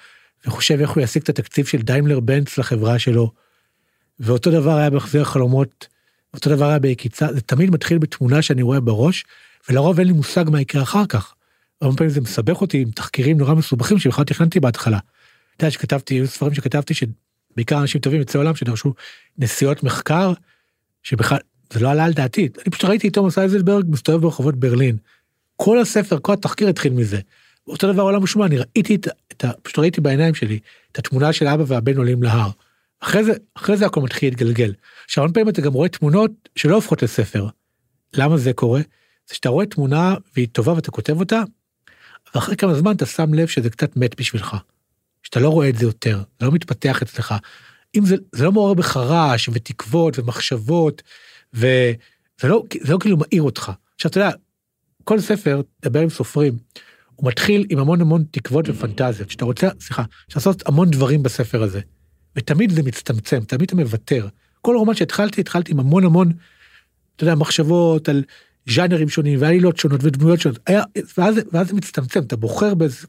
[0.46, 3.32] וחושב איך הוא ישיג את התקציב של דיימלר בנץ לחברה שלו.
[4.20, 5.86] ואותו דבר היה בהחזר חלומות,
[6.34, 9.24] אותו דבר היה ביקיצה, זה תמיד מתחיל בתמונה שאני רואה בראש,
[9.68, 11.34] ולרוב אין לי מושג מה יקרה אחר כך.
[11.80, 14.98] הרבה פעמים זה מסבך אותי עם תחקירים נורא מסובכים שבכלל תכננתי בהתחלה.
[15.56, 16.94] אתה יודע שכתבתי, היו ספרים שכתבתי
[17.52, 18.94] שבעיקר אנשים טובים יוצאי עולם שדרשו
[19.38, 20.32] נסיעות מחקר,
[21.02, 21.38] שבכלל
[21.72, 24.96] זה לא עלה על דעתי, אני פשוט ראיתי את תומאס אייזלברג מסתובב ברחובות ברלין.
[25.56, 27.20] כל הספר, כל התחקיר התחיל מזה.
[27.68, 29.52] אותו דבר עולם ושמוע, אני ראיתי את, את ה...
[29.62, 30.58] פשוט ראיתי בעיניים שלי
[30.92, 32.50] את התמונה של אבא והבן עולים להר.
[33.00, 34.74] אחרי זה, אחרי זה הכל מתחיל להתגלגל.
[35.04, 37.46] עכשיו, הרבה פעמים אתה גם רואה תמונות שלא הופכות לספר.
[38.14, 38.80] למה זה קורה?
[39.28, 41.42] זה שאתה רואה תמונה והיא טובה ואתה כותב אותה,
[42.34, 44.56] ואחרי כמה זמן אתה שם לב שזה קצת מת בשבילך.
[45.32, 47.34] שאתה לא רואה את זה יותר, זה לא מתפתח אצלך.
[47.94, 51.02] אם זה, זה לא מעורר בך רעש ותקוות ומחשבות
[51.54, 51.94] וזה
[52.44, 53.72] לא, זה לא כאילו מעיר אותך.
[53.94, 54.30] עכשיו אתה יודע,
[55.04, 56.58] כל ספר, דבר עם סופרים,
[57.16, 60.02] הוא מתחיל עם המון המון תקוות ופנטזיות, שאתה רוצה, סליחה,
[60.34, 61.80] לעשות המון דברים בספר הזה.
[62.36, 64.28] ותמיד זה מצטמצם, תמיד אתה מוותר.
[64.60, 66.32] כל רומן שהתחלתי, התחלתי עם המון המון,
[67.16, 68.24] אתה יודע, מחשבות על
[68.70, 70.82] ז'אנרים שונים ועלילות שונות ודמויות שונות, היה,
[71.18, 73.06] ואז, ואז זה מצטמצם, אתה בוחר באיזה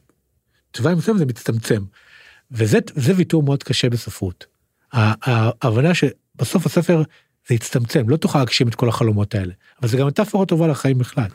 [0.72, 1.84] תוואי מסוים, זה מצטמצם.
[2.54, 2.80] וזה
[3.16, 4.46] ויתור מאוד קשה בספרות.
[4.94, 7.04] ההבנה שבסוף הספר
[7.48, 9.54] זה יצטמצם, לא תוכל להגשים את כל החלומות האלה.
[9.82, 11.28] אבל זה גם מטאפורה טובה לחיים בכלל.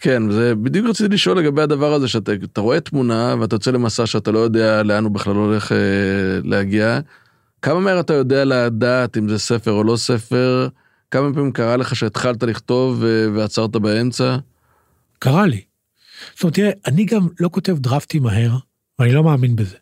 [0.00, 4.30] כן, זה בדיוק רציתי לשאול לגבי הדבר הזה, שאתה רואה תמונה ואתה יוצא למסע שאתה
[4.30, 5.78] לא יודע לאן הוא בכלל הולך אה,
[6.44, 7.00] להגיע.
[7.62, 10.68] כמה מהר אתה יודע לדעת אם זה ספר או לא ספר?
[11.10, 14.36] כמה פעמים קרה לך שהתחלת לכתוב אה, ועצרת באמצע?
[15.18, 15.60] קרה לי.
[16.34, 18.56] זאת אומרת, תראה, אני גם לא כותב דרפטים מהר,
[18.98, 19.76] ואני לא מאמין בזה.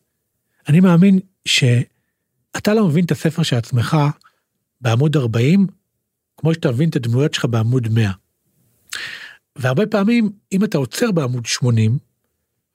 [0.70, 3.96] אני מאמין שאתה לא מבין את הספר של עצמך
[4.80, 5.66] בעמוד 40,
[6.36, 8.10] כמו שאתה מבין את הדמויות שלך בעמוד 100.
[9.56, 11.98] והרבה פעמים, אם אתה עוצר בעמוד 80,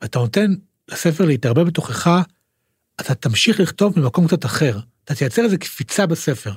[0.01, 0.53] ואתה נותן
[0.87, 2.21] לספר להתערבב בתוכך,
[3.01, 4.79] אתה תמשיך לכתוב ממקום קצת אחר.
[5.03, 6.53] אתה תייצר איזה קפיצה בספר.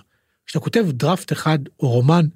[0.46, 2.26] כשאתה כותב דראפט אחד או רומן,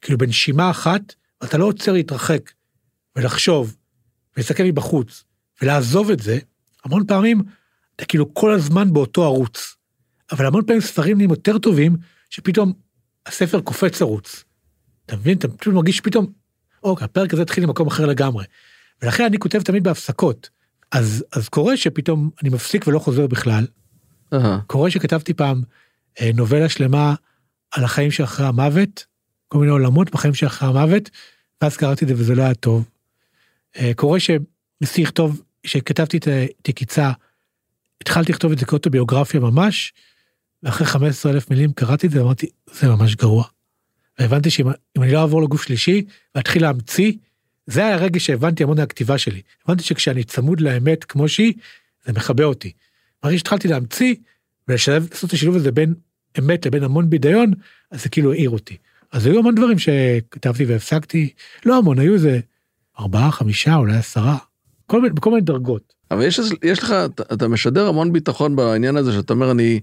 [0.00, 2.50] כאילו בנשימה אחת, אתה לא עוצר להתרחק
[3.16, 3.76] ולחשוב
[4.36, 5.24] ולהסתכל מבחוץ
[5.62, 6.38] ולעזוב את זה,
[6.84, 7.42] המון פעמים
[8.02, 9.76] אתה כאילו כל הזמן באותו ערוץ.
[10.32, 11.96] אבל המון פעמים ספרים נהיים יותר טובים
[12.30, 12.72] שפתאום
[13.26, 14.44] הספר קופץ ערוץ.
[15.06, 15.38] אתה מבין?
[15.38, 16.26] אתה פשוט מרגיש שפתאום,
[16.82, 18.44] אוקיי, הפרק הזה התחיל ממקום אחר לגמרי.
[19.02, 20.50] ולכן אני כותב תמיד בהפסקות.
[20.92, 23.66] אז, אז קורה שפתאום אני מפסיק ולא חוזר בכלל.
[24.34, 24.38] Uh-huh.
[24.66, 25.62] קורה שכתבתי פעם
[26.20, 27.14] אה, נובלה שלמה
[27.70, 29.06] על החיים שאחרי המוות,
[29.48, 31.10] כל מיני עולמות בחיים שאחרי המוות,
[31.62, 32.88] ואז קראתי את זה וזה לא היה טוב.
[33.76, 37.12] אה, קורה שניסיתי לכתוב, כשכתבתי את הקיצה,
[38.02, 39.92] התחלתי לכתוב את זה כאוטוביוגרפיה ממש,
[40.62, 43.44] ואחרי 15 אלף מילים קראתי את זה ואמרתי, זה ממש גרוע.
[44.18, 44.66] והבנתי שאם
[44.98, 47.12] אני לא אעבור לגוף שלישי ואתחיל להמציא,
[47.66, 49.42] זה היה הרגע שהבנתי המון מהכתיבה שלי.
[49.64, 51.52] הבנתי שכשאני צמוד לאמת כמו שהיא,
[52.04, 52.72] זה מכבה אותי.
[53.22, 54.14] ברגע שהתחלתי להמציא
[54.68, 55.94] ולשלב, לעשות את השילוב הזה בין
[56.38, 57.52] אמת לבין המון בידיון,
[57.90, 58.76] אז זה כאילו העיר אותי.
[59.12, 61.28] אז היו המון דברים שכתבתי והפסקתי,
[61.66, 62.40] לא המון, היו איזה
[62.98, 64.38] ארבעה, חמישה, אולי עשרה,
[64.92, 65.94] כל מיני, בכל מיני דרגות.
[66.10, 66.94] אבל יש, יש לך,
[67.32, 69.80] אתה, משדר המון ביטחון בעניין הזה, שאתה אומר, אני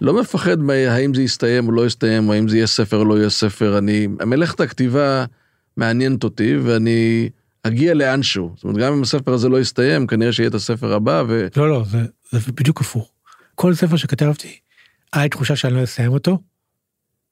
[0.00, 3.18] לא מפחד מהאם זה יסתיים או לא יסתיים, או האם זה יהיה ספר או לא
[3.18, 5.24] יהיה ספר, אני, מלאכת הכתיבה
[5.76, 7.28] מעניינת אותי, ואני
[7.62, 8.52] אגיע לאנשהו.
[8.54, 11.46] זאת אומרת, גם אם הספר הזה לא יסתיים, כנראה שיהיה את הספר הבא, ו...
[11.56, 11.98] לא, לא, זה,
[12.30, 13.10] זה בדיוק הפוך.
[13.54, 14.58] כל ספר שכתבתי,
[15.12, 16.38] היה לי תחושה שאני לא אסיים אותו,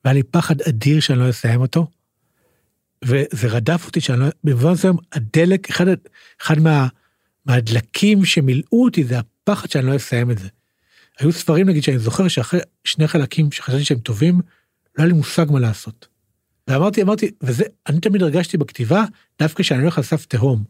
[0.05, 1.87] והיה לי פחד אדיר שאני לא אסיים אותו,
[3.05, 4.27] וזה רדף אותי שאני לא...
[4.45, 5.87] במובן מסוים, הדלק, אחד,
[6.43, 6.87] אחד מה,
[7.47, 10.49] מהדלקים שמילאו אותי זה הפחד שאני לא אסיים את זה.
[11.19, 14.41] היו ספרים נגיד שאני זוכר שאחרי שני חלקים שחשבתי שהם טובים,
[14.99, 16.09] לא היה לי מושג מה לעשות.
[16.69, 19.05] ואמרתי, אמרתי, וזה, אני תמיד הרגשתי בכתיבה,
[19.39, 20.65] דווקא כשאני הולך על סף תהום.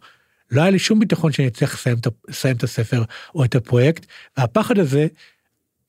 [0.50, 1.96] לא היה לי שום ביטחון שאני אצליח לסיים,
[2.28, 3.02] לסיים את הספר
[3.34, 5.06] או את הפרויקט, והפחד הזה,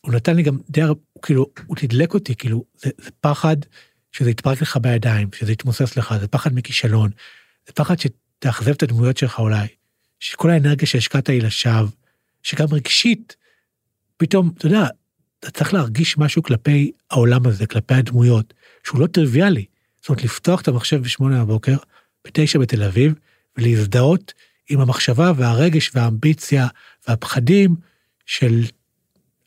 [0.02, 3.58] הוא נתן לי גם די, הוא כאילו, הוא תדלק אותי, כאילו, זה, זה פחד
[4.12, 7.10] שזה יתפרק לך בידיים, שזה יתמוסס לך, זה פחד מכישלון,
[7.67, 9.67] זה פחד שתאכזב את הדמויות שלך אולי,
[10.19, 11.88] שכל האנרגיה שהשקעת היא לשווא,
[12.43, 13.36] שגם רגשית,
[14.17, 14.88] פתאום, אתה יודע,
[15.39, 18.53] אתה צריך להרגיש משהו כלפי העולם הזה, כלפי הדמויות,
[18.84, 19.65] שהוא לא טריוויאלי.
[20.01, 21.75] זאת אומרת, לפתוח את המחשב בשמונה בבוקר,
[22.27, 23.13] בתשע בתל אביב,
[23.58, 24.34] ולהזדהות
[24.69, 26.67] עם המחשבה והרגש והאמביציה
[27.08, 27.75] והפחדים
[28.25, 28.63] של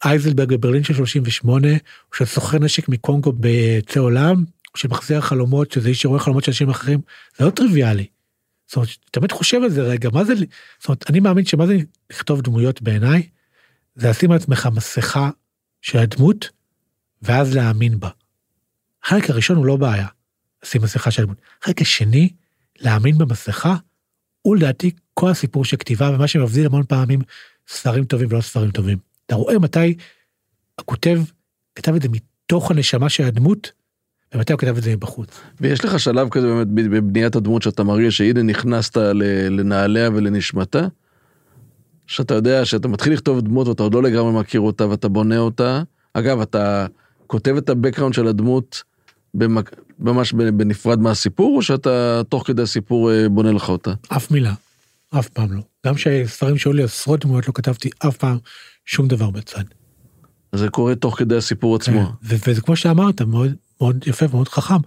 [0.04, 5.72] אייזלברג בברלין של 38, או של סוחר נשק מקונגו בצא עולם, או של מחזיר החלומות,
[5.72, 7.00] שזה איש שרואה חלומות של אנשים אחרים,
[7.38, 8.06] זה לא טריוויאלי.
[8.70, 11.76] זאת אומרת, תמיד חושב על זה רגע, מה זה, זאת אומרת, אני מאמין שמה זה
[12.10, 13.28] לכתוב דמויות בעיניי,
[13.94, 15.30] זה לשים על עצמך מסכה
[15.82, 16.48] של הדמות,
[17.22, 18.08] ואז להאמין בה.
[19.04, 20.06] החלק הראשון הוא לא בעיה,
[20.64, 21.38] לשים מסכה של הדמות.
[21.62, 22.30] החלק השני,
[22.78, 23.76] להאמין במסכה,
[24.42, 27.20] הוא לדעתי כל הסיפור של כתיבה, ומה שמבדיל המון פעמים
[27.68, 28.98] ספרים טובים ולא ספרים טובים.
[29.26, 29.94] אתה רואה מתי
[30.78, 31.20] הכותב
[31.74, 33.72] כתב את זה מתוך הנשמה של הדמות,
[34.34, 35.40] ומתי הוא כתב את זה מבחוץ.
[35.60, 38.96] ויש לך שלב כזה באמת בבניית הדמות שאתה מרגיש שהנה נכנסת
[39.50, 40.86] לנעליה ולנשמתה?
[42.06, 45.82] שאתה יודע שאתה מתחיל לכתוב דמות ואתה עוד לא לגמרי מכיר אותה ואתה בונה אותה.
[46.14, 46.86] אגב, אתה
[47.26, 48.82] כותב את הבקראונד של הדמות
[49.34, 49.70] במק...
[49.98, 53.92] ממש בנפרד מהסיפור, או שאתה תוך כדי הסיפור אה, בונה לך אותה?
[54.08, 54.54] אף מילה,
[55.18, 55.60] אף פעם לא.
[55.86, 58.38] גם שספרים שהיו לי עשרות דמויות לא כתבתי אף פעם
[58.86, 59.64] שום דבר בצד.
[60.54, 62.06] זה קורה תוך כדי הסיפור עצמו.
[62.06, 64.80] כן, וזה כמו שאמרת, מאוד, מאוד יפה ומאוד חכם.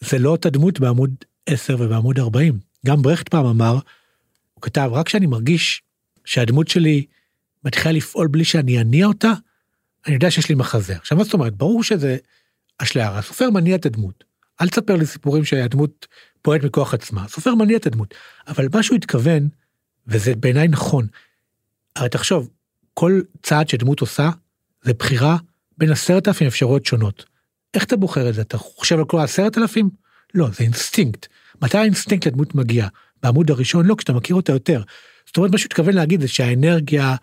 [0.00, 1.10] זה לא אותה דמות בעמוד
[1.46, 2.58] 10 ובעמוד 40.
[2.86, 3.78] גם ברכט פעם אמר,
[4.54, 5.82] הוא כתב, רק כשאני מרגיש
[6.24, 7.06] שהדמות שלי
[7.64, 9.32] מתחילה לפעול בלי שאני אניע אותה,
[10.06, 10.96] אני יודע שיש לי מחזה.
[10.96, 11.56] עכשיו מה זאת אומרת?
[11.56, 12.16] ברור שזה
[12.78, 14.24] אשליה, הסופר מניע את הדמות.
[14.60, 16.06] אל תספר לי סיפורים שהדמות
[16.42, 18.14] פועלת מכוח עצמה, הסופר מניע את הדמות.
[18.48, 19.48] אבל מה שהוא התכוון,
[20.06, 21.06] וזה בעיניי נכון,
[21.96, 22.50] הרי תחשוב,
[22.94, 24.30] כל צעד שדמות עושה,
[24.82, 25.36] זה בחירה
[25.78, 27.24] בין עשרת אלפים אפשרויות שונות.
[27.74, 28.40] איך אתה בוחר את זה?
[28.40, 29.90] אתה חושב על כל העשרת אלפים?
[30.34, 31.26] לא, זה אינסטינקט.
[31.62, 32.88] מתי האינסטינקט לדמות מגיע?
[33.22, 33.86] בעמוד הראשון?
[33.86, 34.82] לא, כשאתה מכיר אותה יותר.
[35.26, 37.16] זאת אומרת, מה שהוא התכוון להגיד זה שהאנרגיה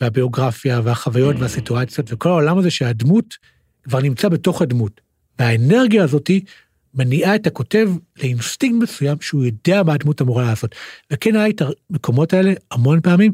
[0.00, 3.34] והביוגרפיה והחוויות והסיטואציות וכל העולם הזה שהדמות
[3.82, 5.00] כבר נמצא בתוך הדמות.
[5.38, 6.44] והאנרגיה הזאתי
[6.94, 10.74] מניעה את הכותב לאינסטינקט מסוים שהוא יודע מה הדמות אמורה לעשות.
[11.12, 13.32] וכן היה את המקומות האלה המון פעמים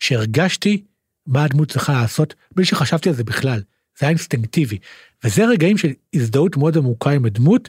[0.00, 0.84] שהרגשתי
[1.26, 3.62] מה הדמות צריכה לעשות בלי שחשבתי על זה בכלל.
[3.98, 4.78] זה היה אינסטינקטיבי.
[5.24, 7.68] וזה רגעים של הזדהות מאוד עמוקה עם הדמות,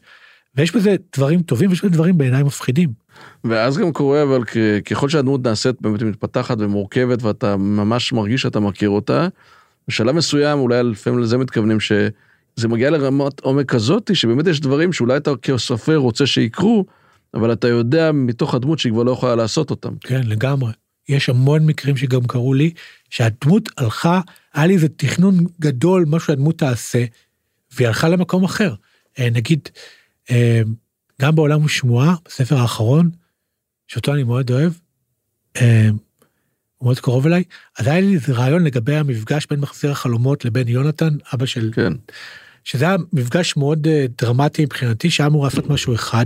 [0.55, 2.89] ויש בזה דברים טובים ויש בזה דברים בעיניי מפחידים.
[3.43, 4.43] ואז גם קורה אבל
[4.85, 9.27] ככל שהדמות נעשית באמת מתפתחת ומורכבת ואתה ממש מרגיש שאתה מכיר אותה,
[9.87, 15.17] בשלב מסוים אולי לפעמים לזה מתכוונים שזה מגיע לרמת עומק כזאתי שבאמת יש דברים שאולי
[15.17, 16.85] אתה כסופר רוצה שיקרו,
[17.33, 19.93] אבל אתה יודע מתוך הדמות שהיא כבר לא יכולה לעשות אותם.
[20.01, 20.71] כן לגמרי.
[21.09, 22.71] יש המון מקרים שגם קרו לי
[23.09, 24.21] שהדמות הלכה,
[24.53, 27.05] היה לי איזה תכנון גדול מה שהדמות תעשה,
[27.71, 28.73] והיא הלכה למקום אחר.
[29.19, 29.69] אה, נגיד,
[30.31, 30.61] אה,
[31.21, 33.09] גם בעולם ושמועה, בספר האחרון,
[33.87, 34.71] שאותו אני מאוד אוהב,
[35.55, 35.89] אה,
[36.77, 37.43] הוא מאוד קרוב אליי,
[37.77, 41.71] אז היה לי איזה רעיון לגבי המפגש בין מחזיר החלומות לבין יונתן, אבא של...
[41.73, 41.93] כן.
[42.63, 43.87] שזה היה מפגש מאוד
[44.21, 46.25] דרמטי מבחינתי, שהיה אמור לעשות משהו אחד.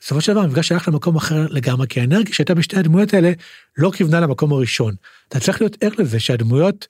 [0.00, 3.32] בסופו של דבר המפגש הלך למקום אחר לגמרי, כי האנרגיה שהייתה בשתי הדמויות האלה
[3.78, 4.94] לא כיוונה למקום הראשון.
[5.28, 6.86] אתה צריך להיות ער לזה שהדמויות,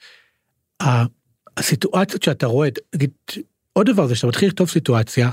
[1.57, 3.11] הסיטואציות שאתה רואה, נגיד
[3.73, 5.31] עוד דבר זה שאתה מתחיל לכתוב סיטואציה,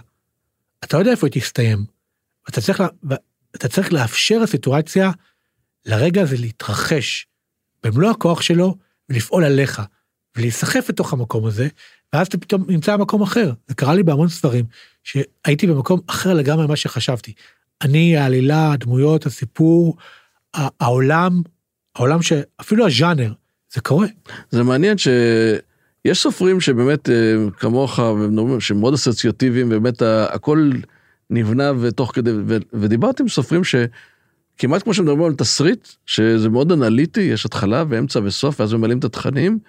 [0.84, 1.86] אתה לא יודע איפה היא תסתיים.
[2.50, 2.88] אתה צריך, לה,
[3.56, 5.12] אתה צריך לאפשר לסיטואציה
[5.86, 7.28] לרגע הזה להתרחש
[7.84, 8.76] במלוא הכוח שלו
[9.10, 9.82] ולפעול עליך
[10.36, 11.68] ולהיסחף לתוך המקום הזה
[12.14, 13.52] ואז אתה פתאום נמצא במקום אחר.
[13.68, 14.66] זה קרה לי בהמון ספרים
[15.04, 17.34] שהייתי במקום אחר לגמרי ממה שחשבתי.
[17.82, 19.98] אני העלילה הדמויות הסיפור
[20.54, 21.42] העולם
[21.96, 23.34] העולם שאפילו הז'אנר
[23.74, 24.08] זה קורה.
[24.52, 28.00] זה מעניין שיש סופרים שבאמת אה, כמוך
[28.60, 30.72] שמאוד אסוציאטיביים באמת הכל
[31.30, 32.32] נבנה ותוך כדי
[32.74, 38.60] ודיברתי עם סופרים שכמעט כמו שמדברים על תסריט שזה מאוד אנליטי יש התחלה ואמצע וסוף
[38.60, 39.60] ואז ממלאים את התכנים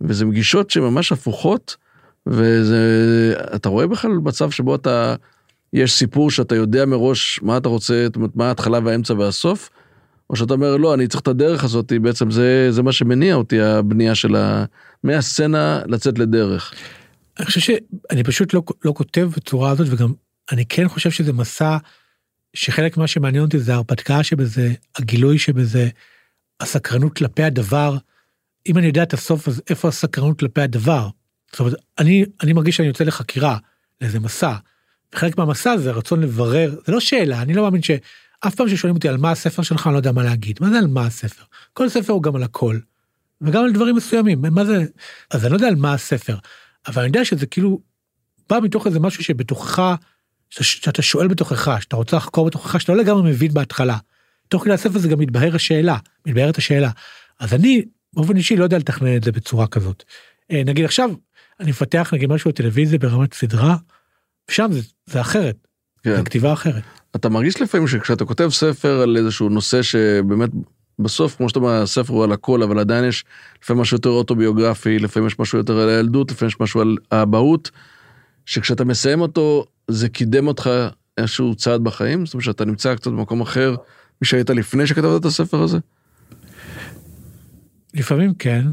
[0.00, 1.76] וזה מגישות שממש הפוכות
[2.26, 5.14] וזה אתה רואה בכלל מצב שבו אתה
[5.74, 9.70] יש סיפור שאתה יודע מראש מה אתה רוצה זאת אומרת מה ההתחלה והאמצע והסוף.
[10.30, 13.60] או שאתה אומר לא אני צריך את הדרך הזאת בעצם זה זה מה שמניע אותי
[13.60, 14.64] הבנייה של ה...
[15.02, 16.74] מהסצנה לצאת לדרך.
[17.38, 20.12] אני חושב שאני פשוט לא, לא כותב בצורה הזאת וגם
[20.52, 21.76] אני כן חושב שזה מסע
[22.54, 25.88] שחלק מה שמעניין אותי זה ההרפתקה שבזה הגילוי שבזה
[26.60, 27.96] הסקרנות כלפי הדבר.
[28.66, 31.08] אם אני יודע את הסוף אז איפה הסקרנות כלפי הדבר.
[31.52, 33.58] זאת אומרת אני אני מרגיש שאני יוצא לחקירה
[34.00, 34.54] לאיזה מסע.
[35.12, 37.90] וחלק מהמסע זה רצון לברר זה לא שאלה אני לא מאמין ש...
[38.46, 40.78] אף פעם ששואלים אותי על מה הספר שלך אני לא יודע מה להגיד מה זה
[40.78, 42.78] על מה הספר כל ספר הוא גם על הכל.
[43.40, 44.84] וגם על דברים מסוימים מה זה
[45.30, 46.36] אז אני לא יודע על מה הספר
[46.86, 47.80] אבל אני יודע שזה כאילו
[48.50, 49.94] בא מתוך איזה משהו שבתוכך
[50.50, 53.98] שאתה שואל בתוכך שאתה רוצה לחקור בתוכך שאתה לא לגמרי מבין בהתחלה.
[54.48, 56.90] תוך כדי הספר זה גם מתבהר השאלה מתבהרת השאלה
[57.40, 60.04] אז אני באופן אישי לא יודע לתכנן את זה בצורה כזאת.
[60.50, 61.10] אה, נגיד עכשיו
[61.60, 63.76] אני מפתח נגיד משהו בטלוויזיה ברמת סדרה
[64.50, 65.56] שם זה, זה אחרת.
[66.02, 66.16] כן.
[66.16, 66.82] זה כתיבה אחרת.
[67.16, 70.50] אתה מרגיש לפעמים שכשאתה כותב ספר על איזשהו נושא שבאמת
[70.98, 73.24] בסוף כמו שאתה אומר הספר הוא על הכל אבל עדיין יש
[73.62, 77.70] לפעמים משהו יותר אוטוביוגרפי לפעמים יש משהו יותר על הילדות לפעמים יש משהו על האבהות.
[78.46, 80.70] שכשאתה מסיים אותו זה קידם אותך
[81.18, 83.74] איזשהו צעד בחיים זאת אומרת שאתה נמצא קצת במקום אחר
[84.22, 85.78] משהיית לפני שכתבת את הספר הזה.
[87.94, 88.64] לפעמים כן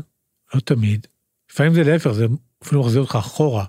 [0.54, 1.08] לא תמיד
[1.52, 2.26] לפעמים זה להפך זה
[2.64, 3.66] אפילו מחזיר אותך אחורה.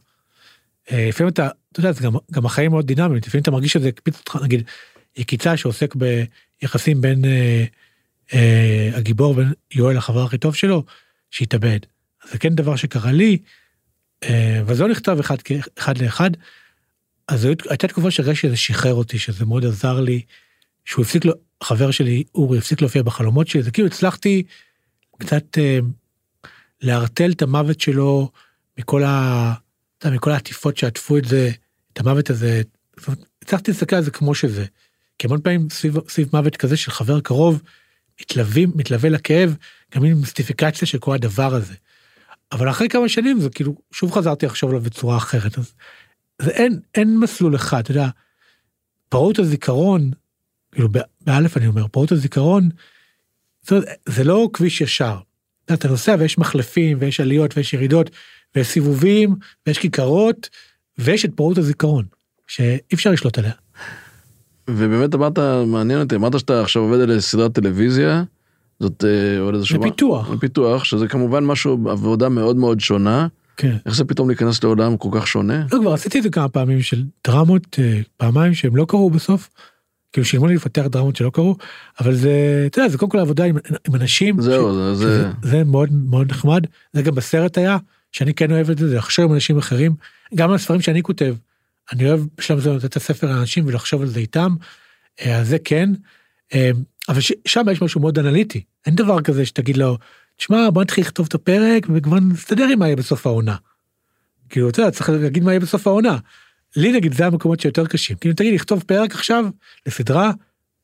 [0.93, 3.89] אה, לפעמים אתה אתה יודע, זה גם, גם החיים מאוד דינמיים, לפעמים אתה מרגיש שזה
[3.89, 4.63] הקפיץ אותך, נגיד,
[5.17, 7.65] יקיצה שעוסק ביחסים בין אה,
[8.35, 10.85] אה, הגיבור בין יואל החבר הכי טוב שלו,
[11.31, 11.79] שהתאבד.
[12.31, 13.39] זה כן דבר שקרה לי,
[14.25, 15.37] אה, וזה לא נכתב אחד,
[15.79, 16.31] אחד לאחד,
[17.29, 20.23] אז הייתה תקופה שהרגשתי שזה שחרר אותי, שזה מאוד עזר לי,
[20.85, 24.43] שהוא הפסיק לו, חבר שלי, אורי, הפסיק להופיע בחלומות שלי, זה כאילו הצלחתי
[25.19, 25.79] קצת אה,
[26.81, 28.31] לערטל את המוות שלו
[28.79, 29.55] מכל ה...
[30.03, 31.51] אתה יודע, מכל העטיפות שעטפו את זה,
[31.93, 32.63] את המוות הזה,
[33.43, 34.65] הצלחתי להסתכל על זה כמו שזה.
[35.19, 37.63] כי המון פעמים סביב, סביב מוות כזה של חבר קרוב,
[38.21, 39.57] מתלווים, מתלווה לכאב,
[39.95, 41.75] גם עם מיסטיפיקציה של כל הדבר הזה.
[42.53, 45.59] אבל אחרי כמה שנים זה כאילו, שוב חזרתי לחשוב עליו בצורה אחרת.
[45.59, 45.73] אז
[46.43, 48.09] זה אין, אין מסלול אחד, אתה יודע,
[49.09, 50.11] פרעות הזיכרון,
[50.73, 50.89] כאילו
[51.21, 52.69] באלף אני אומר, פרעות הזיכרון,
[53.63, 53.77] זה,
[54.09, 55.19] זה לא כביש ישר.
[55.73, 58.11] אתה נוסע ויש מחלפים ויש עליות ויש ירידות
[58.57, 59.35] ויש סיבובים
[59.67, 60.49] ויש כיכרות
[60.99, 62.05] ויש את פרעות הזיכרון
[62.47, 63.53] שאי אפשר לשלוט עליה.
[64.71, 68.25] ובאמת אמרת מעניין אותי אמרת שאתה עכשיו עובד על סדרת טלוויזיה
[68.81, 73.27] זאת אה, עוד איזה שמה פיתוח פיתוח שזה כמובן משהו עבודה מאוד מאוד שונה.
[73.57, 73.77] כן.
[73.87, 75.67] איך זה פתאום להיכנס לעולם כל כך שונה?
[75.73, 79.49] לא כבר עשיתי את זה כמה פעמים של דרמות אה, פעמיים שהם לא קרו בסוף.
[80.13, 81.57] כאילו שילמו לי לפתח דרמות שלא קרו
[82.01, 83.57] אבל זה אתה יודע זה קודם כל עבודה עם,
[83.89, 85.31] עם אנשים זהו ש, זה, זה...
[85.43, 87.77] זה מאוד מאוד נחמד זה גם בסרט היה
[88.13, 89.95] שאני כן אוהב את זה, זה לחשוב עם אנשים אחרים,
[90.35, 91.35] גם על הספרים שאני כותב,
[91.93, 94.55] אני אוהב בשלב זה לתת את הספר לאנשים ולחשוב על זה איתם,
[95.21, 95.91] אה, אז זה כן,
[96.55, 96.71] אה,
[97.09, 99.99] אבל שם יש משהו מאוד אנליטי, אין דבר כזה שתגיד לו,
[100.37, 103.57] תשמע בוא נתחיל לכתוב את הפרק וכבר נסתדר עם מה יהיה בסוף העונה.
[104.49, 106.19] כאילו אתה יודע צריך להגיד מה יהיה בסוף העונה.
[106.77, 109.45] לי נגיד זה המקומות שיותר קשים, כאילו תגיד לכתוב פרק עכשיו
[109.87, 110.33] לסדרה,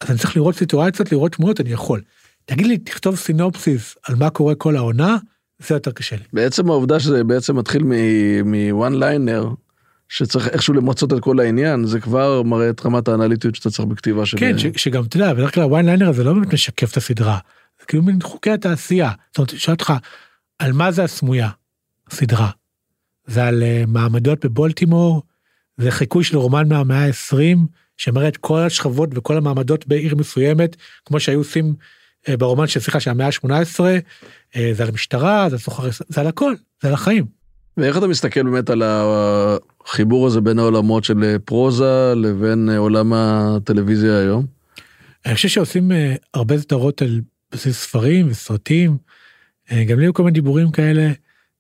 [0.01, 2.03] אז אני צריך לראות סיטואציות, לראות תמונות, אני יכול.
[2.45, 5.17] תגיד לי תכתוב סינופסיס על מה קורה כל העונה,
[5.59, 6.23] זה יותר קשה לי.
[6.33, 7.83] בעצם העובדה שזה בעצם מתחיל
[8.45, 9.49] מוואן ליינר,
[10.09, 14.27] שצריך איכשהו למצות את כל העניין, זה כבר מראה את רמת האנליטיות שאתה צריך בכתיבה
[14.27, 14.39] של...
[14.39, 17.39] כן, ש, שגם אתה יודע, בדרך כלל הוואן ליינר הזה לא באמת משקף את הסדרה,
[17.81, 19.11] זה כאילו מין חוקי התעשייה.
[19.29, 19.93] זאת אומרת, שאל אותך,
[20.59, 21.49] על מה זה הסמויה,
[22.11, 22.51] הסדרה?
[23.27, 25.23] זה על uh, מעמדות בבולטימור,
[25.77, 27.59] זה חיקוי של רומן מהמאה ה-20,
[27.97, 31.75] שמראה את כל השכבות וכל המעמדות בעיר מסוימת, כמו שהיו עושים
[32.37, 33.81] ברומן של סליחה של המאה ה-18,
[34.57, 37.25] אה, זה על המשטרה, זה על סוחרי, זה על הכל, זה על החיים.
[37.77, 43.13] ואיך אתה מסתכל באמת על החיבור הזה בין העולמות של אה, פרוזה לבין אה, עולם
[43.13, 44.47] הטלוויזיה היום?
[45.27, 45.93] אני חושב שעושים
[46.35, 47.21] הרבה סדרות על
[47.53, 48.97] בסיס ספרים וסרטים.
[49.87, 51.13] גם לי היו כל מיני דיבורים כאלה.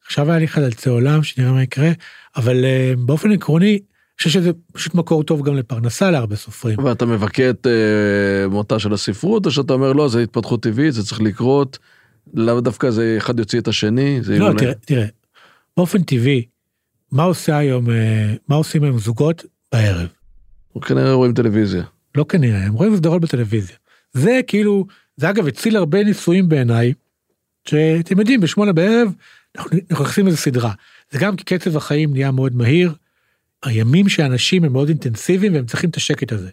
[0.08, 1.90] עכשיו היה לי חלצי עולם שנראה מה יקרה,
[2.36, 3.78] אבל אה, באופן עקרוני,
[4.18, 6.78] חושב שזה פשוט מקור טוב גם לפרנסה להרבה סופרים.
[6.84, 11.04] ואתה מבכה את אה, מותה של הספרות, או שאתה אומר לא, זה התפתחות טבעית, זה
[11.04, 11.78] צריך לקרות,
[12.34, 15.06] לאו דווקא זה אחד יוציא את השני, זה לא, תראה, תראה,
[15.76, 16.44] באופן טבעי,
[17.12, 20.08] מה עושה היום, אה, מה עושים היום זוגות בערב?
[20.82, 21.82] כנראה רואים טלוויזיה.
[22.14, 23.76] לא כנראה, הם רואים סדרות בטלוויזיה.
[24.12, 26.92] זה כאילו, זה אגב הציל הרבה ניסויים בעיניי,
[27.68, 29.12] שאתם יודעים, בשמונה בערב
[29.56, 30.72] אנחנו נכנסים לאיזה סדרה.
[31.10, 32.94] זה גם כי קצב החיים נהיה מאוד מהיר,
[33.64, 36.50] הימים של האנשים הם מאוד אינטנסיביים והם צריכים את השקט הזה.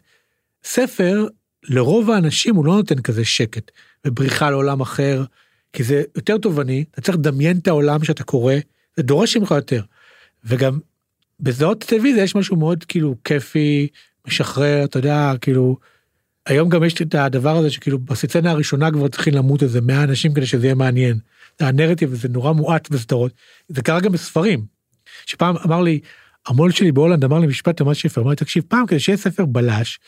[0.64, 1.28] ספר,
[1.64, 3.72] לרוב האנשים הוא לא נותן כזה שקט,
[4.06, 5.24] ובריחה לעולם אחר,
[5.74, 8.54] כי זה יותר תובעני, אתה צריך לדמיין את העולם שאתה קורא,
[8.98, 9.82] זה דורש ממך יותר.
[10.44, 10.80] וגם
[11.40, 13.88] בסדרות טלוויזיה יש משהו מאוד כאילו כיפי,
[14.28, 15.78] משחרר, אתה יודע, כאילו,
[16.46, 20.34] היום גם יש את הדבר הזה שכאילו בסצנה הראשונה כבר צריכים למות איזה 100 אנשים
[20.34, 21.20] כדי שזה יהיה מעניין.
[21.60, 23.32] הנרטיב הזה נורא מועט בסדרות,
[23.68, 24.66] זה קרה גם בספרים.
[25.26, 26.00] שפעם אמר לי,
[26.48, 29.46] המו"ל שלי בהולנד אמר לי משפט ממש יפה, אמר לי, תקשיב, פעם כדי שיהיה ספר
[29.46, 30.00] בלש,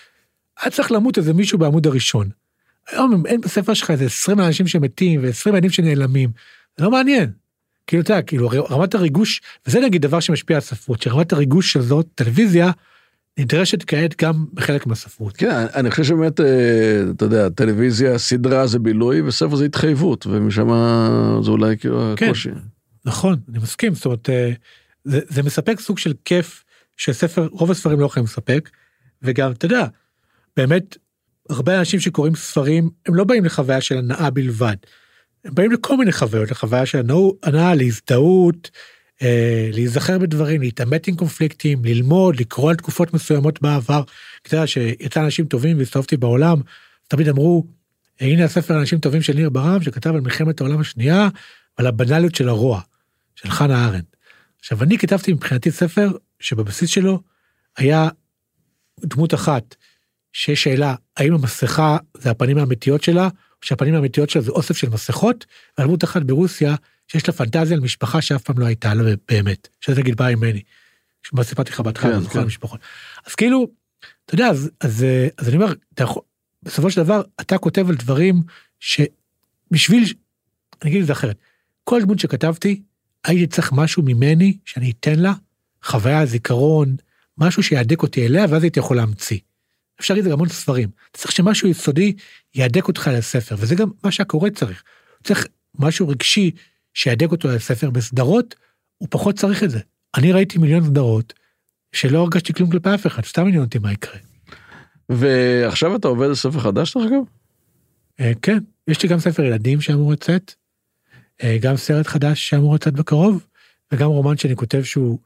[0.62, 2.30] היה צריך למות איזה מישהו בעמוד הראשון.
[2.92, 6.30] היום אין בספר שלך איזה 20 אנשים שמתים ו-20 ילדים שנעלמים,
[6.78, 7.32] זה לא מעניין.
[7.88, 11.82] כאילו, אתה יודע, כאילו, רמת הריגוש, וזה נגיד דבר שמשפיע על ספרות, שרמת הריגוש של
[11.82, 12.72] זאת טלוויזיה,
[13.40, 15.38] נדרשת כעת גם בחלק מהספרות.
[15.38, 20.68] כן, אני חושב שבאמת, אה, אתה יודע, טלוויזיה, סדרה זה בילוי, וספר זה התחייבות, ומשם
[21.44, 22.26] זה אולי כאילו כן.
[22.26, 22.50] הקושי.
[23.06, 24.52] נכון, אני מסכים, זאת אומרת, אה,
[25.08, 26.64] זה, זה מספק סוג של כיף
[26.98, 28.70] שספר, רוב הספרים לא יכולים לספק,
[29.22, 29.86] וגם, אתה יודע,
[30.58, 30.98] באמת,
[31.50, 34.76] הרבה אנשים שקוראים ספרים, הם לא באים לחוויה של הנאה בלבד.
[35.46, 36.98] הם באים לכל מיני חוויות, לחוויה של
[37.44, 38.72] הנאה- להזדהות,
[39.22, 44.04] אה, להיזכר בדברים, להתעמת עם קונפליקטים, ללמוד, לקרוא על תקופות מסוימות בעבר.
[44.42, 46.62] אתה יודע שיצא אנשים טובים והסתובבתי בעולם,
[47.08, 47.68] תמיד אמרו,
[48.20, 51.30] הנה הספר אנשים טובים של ניר ברם, שכתב על מלחמת העולם השנייה,
[51.78, 52.82] ועל הבנאליות של הרוע,
[53.36, 54.17] של חנה ארנדט.
[54.60, 57.22] עכשיו, אני כתבתי מבחינתי ספר שבבסיס שלו
[57.78, 58.10] היה
[59.00, 59.76] דמות אחת,
[60.34, 64.90] שיש שאלה, האם המסכה זה הפנים האמיתיות שלה, או שהפנים האמיתיות שלה זה אוסף של
[64.90, 65.46] מסכות,
[65.78, 66.76] ועל דמות אחת ברוסיה,
[67.08, 70.62] שיש לה פנטזיה על משפחה שאף פעם לא הייתה לה באמת, שזה נגיד באה ממני.
[71.34, 72.40] מה סיפרתי לך בהתחלה, כן, כן.
[72.40, 72.80] על משפחות.
[73.26, 73.68] אז כאילו,
[74.26, 75.06] אתה יודע, אז, אז,
[75.38, 76.22] אז אני אומר, אתה יכול,
[76.64, 78.44] בסופו של דבר, אתה כותב על דברים
[78.80, 80.14] שבשביל,
[80.82, 81.38] אני אגיד את זה אחרת,
[81.84, 82.82] כל דמות שכתבתי,
[83.28, 85.34] הייתי צריך משהו ממני שאני אתן לה,
[85.84, 86.96] חוויה, זיכרון,
[87.38, 89.40] משהו שיהדק אותי אליה, ואז הייתי יכול להמציא.
[90.00, 90.90] אפשר להגיד את זה גם המון ספרים.
[91.12, 92.14] אתה צריך שמשהו יסודי
[92.56, 94.84] יהדק אותך לספר, וזה גם מה שהקורא צריך.
[95.24, 95.48] צריך
[95.80, 96.52] משהו רגשי
[96.94, 97.90] שיהדק אותו לספר.
[97.90, 98.56] בסדרות,
[98.98, 99.80] הוא פחות צריך את זה.
[100.18, 101.34] אני ראיתי מיליון סדרות,
[101.92, 104.20] שלא הרגשתי כלום כלפי אף אחד, סתם מעניין אותי מה יקרה.
[105.10, 107.24] ועכשיו אתה עובד על ספר חדש, דרך אגב?
[108.20, 110.54] אה, כן, יש לי גם ספר ילדים שאמור לצאת,
[111.62, 113.46] גם סרט חדש שאמור לצאת בקרוב,
[113.92, 115.20] וגם רומן שאני כותב שהוא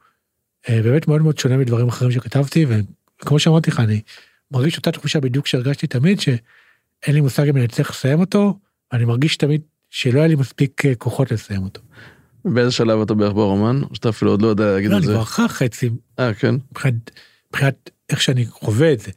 [0.68, 2.66] אה, באמת מאוד מאוד שונה מדברים אחרים שכתבתי,
[3.22, 4.00] וכמו שאמרתי לך, אני
[4.50, 8.58] מרגיש אותה תחושה בדיוק שהרגשתי תמיד, שאין לי מושג אם אני אצליח לסיים אותו,
[8.92, 11.80] ואני מרגיש תמיד שלא היה לי מספיק אה, כוחות לסיים אותו.
[12.44, 13.80] באיזה שלב אתה בערך ברומן?
[13.90, 15.12] או שאתה אפילו עוד לא יודע להגיד לא, את אני זה?
[15.12, 16.54] כבר אחר חצי אה, כן.
[16.70, 17.10] מבחינת,
[18.10, 19.10] איך שאני חווה את זה.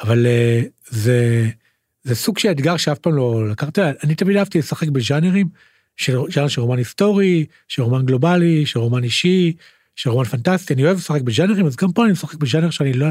[0.00, 1.48] אבל אה, זה,
[2.02, 5.48] זה סוג של אתגר שאף פעם לא לקחתי, אני תמיד אהבתי לשחק בז'אנרים,
[5.96, 9.52] של ז'אנר של רומן היסטורי, של רומן גלובלי, של רומן אישי,
[9.96, 13.06] של רומן פנטסטי, אני אוהב לשחק בז'אנרים, אז גם פה אני משחק בז'אנר שאני לא,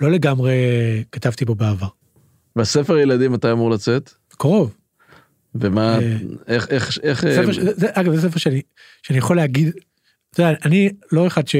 [0.00, 0.54] לא לגמרי
[1.12, 1.88] כתבתי בו בעבר.
[2.56, 4.10] והספר ילדים מתי אמור לצאת?
[4.28, 4.74] קרוב.
[5.54, 8.62] ומה, אה, איך, איך, איך, ספר, זה, זה, אגב, זה ספר שאני,
[9.02, 9.72] שאני יכול להגיד,
[10.30, 11.56] אתה יודע, אני לא אחד ש,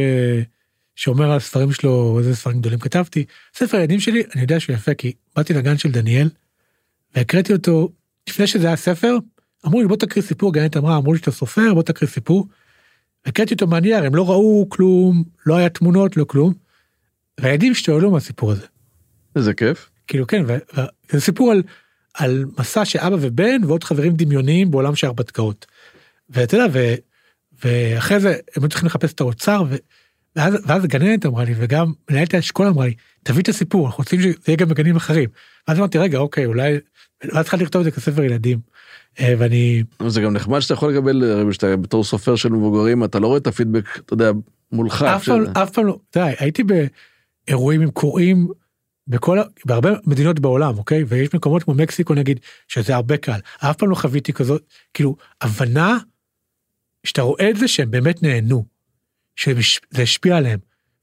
[0.97, 3.25] שאומר על הספרים שלו איזה ספרים גדולים כתבתי,
[3.55, 6.29] ספר הילדים שלי, אני יודע שהוא יפה, כי באתי לגן של דניאל,
[7.15, 7.89] והקראתי אותו,
[8.29, 9.17] לפני שזה היה ספר,
[9.67, 12.49] אמרו לי בוא תקריא סיפור, גנית אמרה, אמרו לי שאתה סופר, בוא תקריא סיפור.
[13.27, 16.55] הקראתי אותו מהנייר, הם לא ראו כלום, לא היה תמונות, לא כלום.
[17.41, 18.67] והילדים השתוללו מהסיפור הזה.
[19.37, 19.91] איזה כיף.
[20.07, 20.43] כאילו כן,
[21.11, 21.63] זה סיפור על,
[22.15, 25.67] על מסע של אבא ובן ועוד חברים דמיוניים בעולם של הרפתקאות.
[26.31, 26.95] ואתה יודע, ו,
[27.65, 29.77] ואחרי זה הם היו צריכים לחפש את האוצר, ו,
[30.37, 34.21] ואז, ואז הגננת אמרה לי, וגם מנהלת האשכול אמרה לי, תביא את הסיפור, אנחנו רוצים
[34.21, 35.29] שזה יהיה גם בגנים אחרים.
[35.69, 36.79] ואז אמרתי, רגע, אוקיי, אולי,
[37.33, 38.59] ואז התחלתי לכתוב את זה כספר ילדים.
[39.21, 43.19] אה, ואני, זה גם נחמד שאתה יכול לקבל, הרי שאתה בתור סופר של מבוגרים, אתה
[43.19, 44.31] לא רואה את הפידבק, אתה יודע,
[44.73, 45.03] מולך.
[45.03, 46.63] אף פעם, אף פעם לא, אתה יודע, הייתי
[47.49, 48.49] באירועים עם קוראים
[49.09, 51.05] בכל, בהרבה מדינות בעולם, אוקיי?
[51.09, 53.39] ויש מקומות כמו מקסיקו נגיד, שזה הרבה קל.
[53.59, 54.63] אף פעם לא חוויתי כזאת,
[54.95, 55.99] כאילו, הבנה
[57.05, 58.65] שאתה רואה את זה שהם באמת נהנו,
[59.37, 60.59] שזה השפיע עליהם.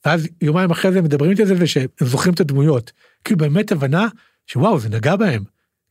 [0.05, 2.91] ואז יומיים אחרי זה מדברים איתי על זה ושהם זוכרים את הדמויות.
[3.23, 4.07] כאילו באמת הבנה
[4.47, 5.43] שוואו, זה נגע בהם.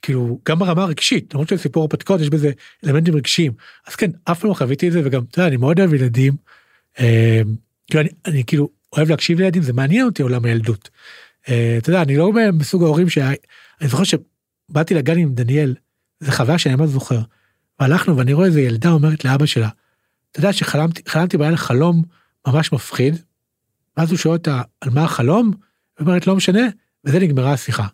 [0.03, 2.51] כאילו, גם ברמה הרגשית, למרות שסיפור הרפתקאות יש בזה
[2.87, 3.53] אלמנטים רגשיים.
[3.87, 6.37] אז כן, אף פעם לא חוויתי את זה, וגם, אתה יודע, אני מאוד אוהב ילדים.
[7.01, 7.41] אה,
[7.87, 10.91] כאילו, אני, אני כאילו אוהב להקשיב לילדים, זה מעניין אותי עולם הילדות.
[11.49, 13.19] אה, אתה יודע, אני לא מסוג ההורים ש...
[13.81, 15.75] אני זוכר שבאתי לגן עם דניאל,
[16.21, 17.21] זו חוויה שאני ממש זוכר.
[17.81, 19.69] והלכנו ואני רואה איזה ילדה אומרת לאבא שלה,
[20.31, 22.03] אתה יודע שחלמתי בלילה חלום
[22.47, 23.15] ממש מפחיד,
[23.97, 25.51] ואז הוא שואל אותה על מה החלום,
[25.99, 26.61] ואומרת לא משנה,
[27.05, 27.87] וזה נגמרה השיחה.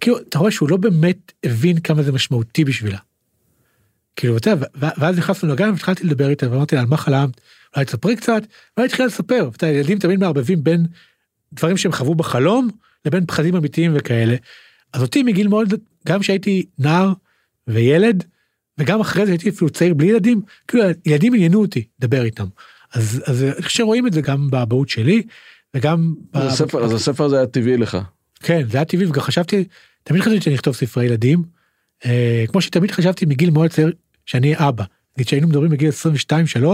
[0.00, 2.98] כאילו, אתה רואה שהוא לא באמת הבין כמה זה משמעותי בשבילה.
[4.16, 7.40] כאילו, אתה יודע, ואז נכנסנו לגן והתחלתי לדבר איתה ואמרתי לה על מה חלמת,
[7.74, 8.42] אולי תספרי קצת,
[8.76, 10.86] ואולי התחילה לספר, אתה ילדים תמיד מערבבים בין
[11.52, 12.68] דברים שהם חוו בחלום
[13.04, 14.36] לבין פחדים אמיתיים וכאלה.
[14.92, 15.74] אז אותי מגיל מאוד,
[16.06, 17.12] גם כשהייתי נער
[17.66, 18.24] וילד,
[18.78, 22.46] וגם אחרי זה הייתי אפילו צעיר בלי ילדים, כאילו ילדים עניינו אותי לדבר איתם.
[22.94, 25.22] אז, אז אני חושב שרואים את זה גם באבהות שלי,
[25.74, 26.14] וגם...
[26.32, 27.98] אז, הספר, אז הספר הזה היה טבעי לך.
[28.40, 29.64] כן, זה היה טבעי, וגם חשבתי,
[30.02, 31.42] תמיד חשבתי שאני אכתוב ספרי ילדים,
[32.04, 33.92] אה, כמו שתמיד חשבתי מגיל מאוד צעיר
[34.26, 34.84] שאני אבא.
[35.16, 36.64] נגיד שהיינו מדברים בגיל 22-3,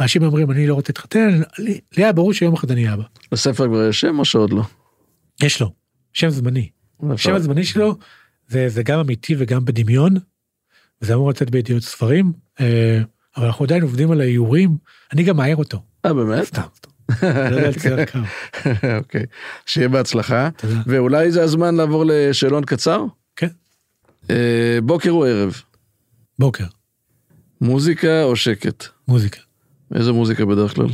[0.00, 3.02] אנשים אומרים אני לא רוצה להתחתן, לי היה ברור שיום אחד אני אבא.
[3.32, 4.62] לספר כבר יש שם או שעוד לא?
[5.42, 5.72] יש לו,
[6.12, 6.68] שם זמני.
[7.10, 7.96] השם הזמני שלו
[8.48, 10.14] זה, זה גם אמיתי וגם בדמיון,
[11.02, 13.00] וזה אמור לצאת בידיעות ספרים, אה,
[13.36, 14.76] אבל אנחנו עדיין עובדים על האיורים,
[15.12, 15.82] אני גם מעיר אותו.
[16.04, 16.44] אה באמת?
[16.44, 16.62] סתם,
[18.98, 19.26] אוקיי,
[19.66, 20.48] שיהיה בהצלחה,
[20.86, 23.04] ואולי זה הזמן לעבור לשאלון קצר?
[23.36, 23.48] כן.
[24.30, 25.62] אה, בוקר או ערב?
[26.38, 26.64] בוקר.
[27.60, 28.84] מוזיקה או שקט?
[29.08, 29.40] מוזיקה.
[29.94, 30.88] איזה מוזיקה בדרך כלל?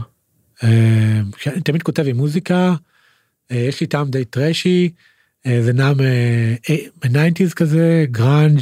[0.64, 2.74] אה, אני תמיד כותב עם מוזיקה,
[3.50, 4.90] יש לי טעם די טרשי,
[5.44, 8.60] זה נע מ-90's כזה, גראנג',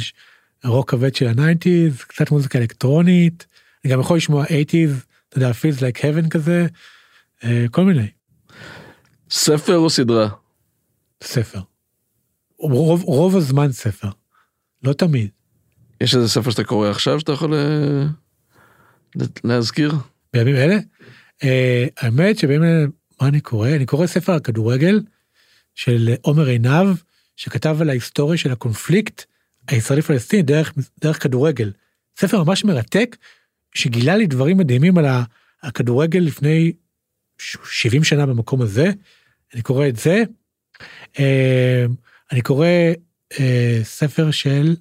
[0.63, 3.45] רוק כבד של ה-90's, קצת מוזיקה אלקטרונית,
[3.85, 6.67] אני גם יכול לשמוע 80's, אתה יודע, feels like heaven כזה, אה,
[7.71, 8.07] כל מיני.
[9.29, 10.29] ספר או סדרה?
[11.23, 11.59] ספר.
[12.59, 14.09] רוב, רוב הזמן ספר,
[14.83, 15.29] לא תמיד.
[16.01, 18.05] יש איזה ספר שאתה קורא עכשיו שאתה יכול אה,
[19.43, 19.93] להזכיר?
[20.33, 20.77] בימים אלה?
[21.43, 22.85] אה, האמת שבימים אלה,
[23.21, 23.69] מה אני קורא?
[23.69, 25.01] אני קורא ספר על כדורגל
[25.75, 26.87] של עומר עינב,
[27.35, 29.23] שכתב על ההיסטוריה של הקונפליקט
[29.67, 31.71] הישראלי פלסטיני דרך, דרך כדורגל.
[32.19, 33.17] ספר ממש מרתק,
[33.75, 35.05] שגילה לי דברים מדהימים על
[35.63, 36.71] הכדורגל לפני
[37.71, 38.91] 70 שנה במקום הזה.
[39.53, 40.23] אני קורא את זה.
[41.19, 41.85] אה,
[42.31, 42.67] אני קורא
[43.39, 44.75] אה, ספר של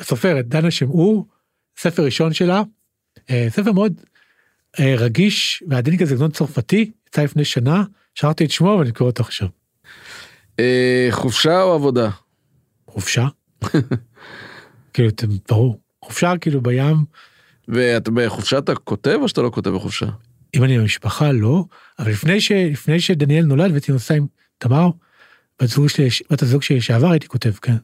[0.00, 1.26] סופרת דנה שמעור,
[1.78, 2.62] ספר ראשון שלה,
[3.30, 4.00] אה, ספר מאוד
[4.80, 9.48] רגיש ועדין כזה גנון צרפתי, יצא לפני שנה, שרתי את שמו ואני קורא אותו עכשיו.
[11.10, 12.10] חופשה או עבודה?
[12.86, 13.26] חופשה.
[14.92, 15.10] כאילו,
[15.48, 17.04] ברור, חופשה כאילו בים.
[17.68, 20.06] ואתה בחופשה אתה כותב או שאתה לא כותב בחופשה?
[20.56, 21.64] אם אני במשפחה לא,
[21.98, 24.26] אבל לפני, ש, לפני שדניאל נולד והייתי נוסע עם
[24.58, 24.90] תמר,
[25.62, 27.76] בת זוג שלי, בת הזוג שלי שעבר הייתי כותב, כן.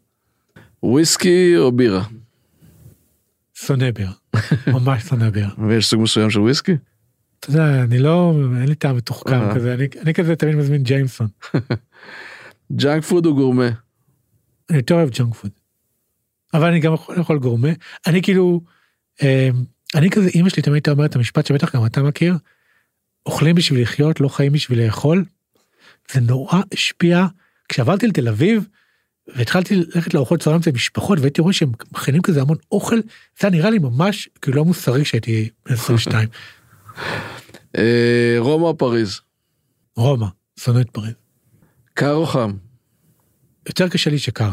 [0.83, 2.05] וויסקי או בירה?
[3.55, 4.13] שונא בירה,
[4.67, 5.51] ממש שונא בירה.
[5.69, 6.73] ויש סוג מסוים של וויסקי?
[7.41, 9.55] אתה יודע, אני לא, אין לי טעם מתוחכם אה.
[9.55, 11.29] כזה, אני, אני כזה תמיד מזמין ג'יימסון.
[12.81, 13.69] junk food או גורמה?
[14.71, 15.51] אני יותר אוהב junk food.
[16.55, 17.69] אבל אני גם יכול לאכול גורמה.
[18.07, 18.61] אני כאילו,
[19.23, 19.49] אה,
[19.95, 22.35] אני כזה, אמא שלי תמיד הייתה אומרת את המשפט שבטח גם אתה מכיר,
[23.27, 25.25] אוכלים בשביל לחיות, לא חיים בשביל לאכול.
[26.13, 27.27] זה נורא השפיע.
[27.69, 28.67] כשעברתי לתל אביב,
[29.37, 33.01] והתחלתי ללכת לארוחות צהריים אצל משפחות, והייתי רואה שהם מכינים כזה המון אוכל,
[33.41, 36.29] זה נראה לי ממש כאילו לא מוסרי כשהייתי בן 22.
[37.79, 39.21] אה, רומא או פריז?
[39.97, 40.27] רומא,
[40.61, 41.15] שונא את פריז.
[41.95, 42.53] קר או חם?
[43.69, 44.51] יותר קשה לי שקר.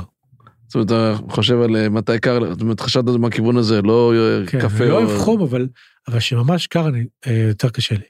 [0.67, 3.81] זאת אומרת, אתה חושב על אה, מתי קר, זאת אומרת, חשבת על זה מהכיוון הזה,
[3.81, 4.83] לא אה, כן, קפה.
[4.83, 5.67] אני לא אוהב חום, אבל,
[6.07, 7.05] אבל שממש קר, אני,
[7.47, 8.05] יותר קשה לי.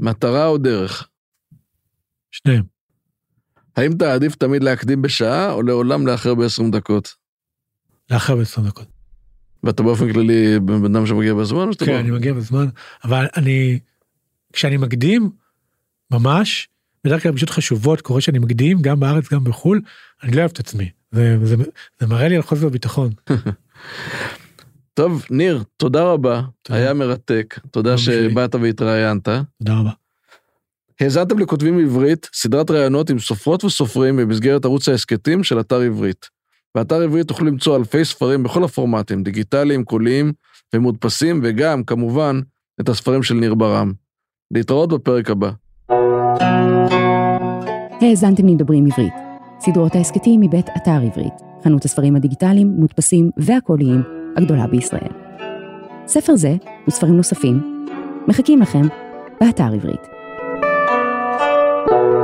[0.00, 1.08] מטרה או דרך?
[2.30, 2.62] שניהם.
[3.76, 7.14] האם אתה עדיף תמיד להקדים בשעה, או לעולם לאחר ב-20 דקות?
[8.10, 8.86] לאחר ב-20 דקות.
[9.62, 11.66] ואתה באופן כללי בן אדם שמגיע בזמן?
[11.78, 12.00] כן, בא...
[12.00, 12.66] אני מגיע בזמן,
[13.04, 13.78] אבל אני,
[14.52, 15.30] כשאני מקדים,
[16.10, 16.68] ממש,
[17.04, 19.80] בדרך כלל פשוט חשובות, קורה שאני מקדים, גם בארץ, גם בחו"ל,
[20.22, 20.90] אני לא אוהב את עצמי.
[21.12, 21.56] זה, זה,
[22.00, 23.10] זה מראה לי על חוסר ביטחון.
[24.94, 26.78] טוב, ניר, תודה רבה, תודה.
[26.78, 29.28] היה מרתק, תודה שבאת והתראיינת.
[29.28, 29.90] תודה רבה.
[31.00, 36.28] האזנתם לכותבים עברית, סדרת ראיונות עם סופרות וסופרים במסגרת ערוץ ההסכתים של אתר עברית.
[36.74, 40.32] באתר עברית תוכלו למצוא אלפי ספרים בכל הפורמטים, דיגיטליים, קוליים
[40.74, 42.40] ומודפסים, וגם, כמובן,
[42.80, 43.92] את הספרים של ניר ברם.
[44.50, 45.50] להתראות בפרק הבא.
[48.00, 49.12] האזנתם לדברים עברית.
[49.60, 51.34] סדרות ההסכתים מבית אתר עברית,
[51.64, 55.12] חנות הספרים הדיגיטליים, מודפסים והקוליים הגדולה בישראל.
[56.06, 56.54] ספר זה
[56.88, 57.86] וספרים נוספים
[58.28, 58.82] מחכים לכם
[59.40, 60.00] באתר עברית.
[61.86, 62.23] thank you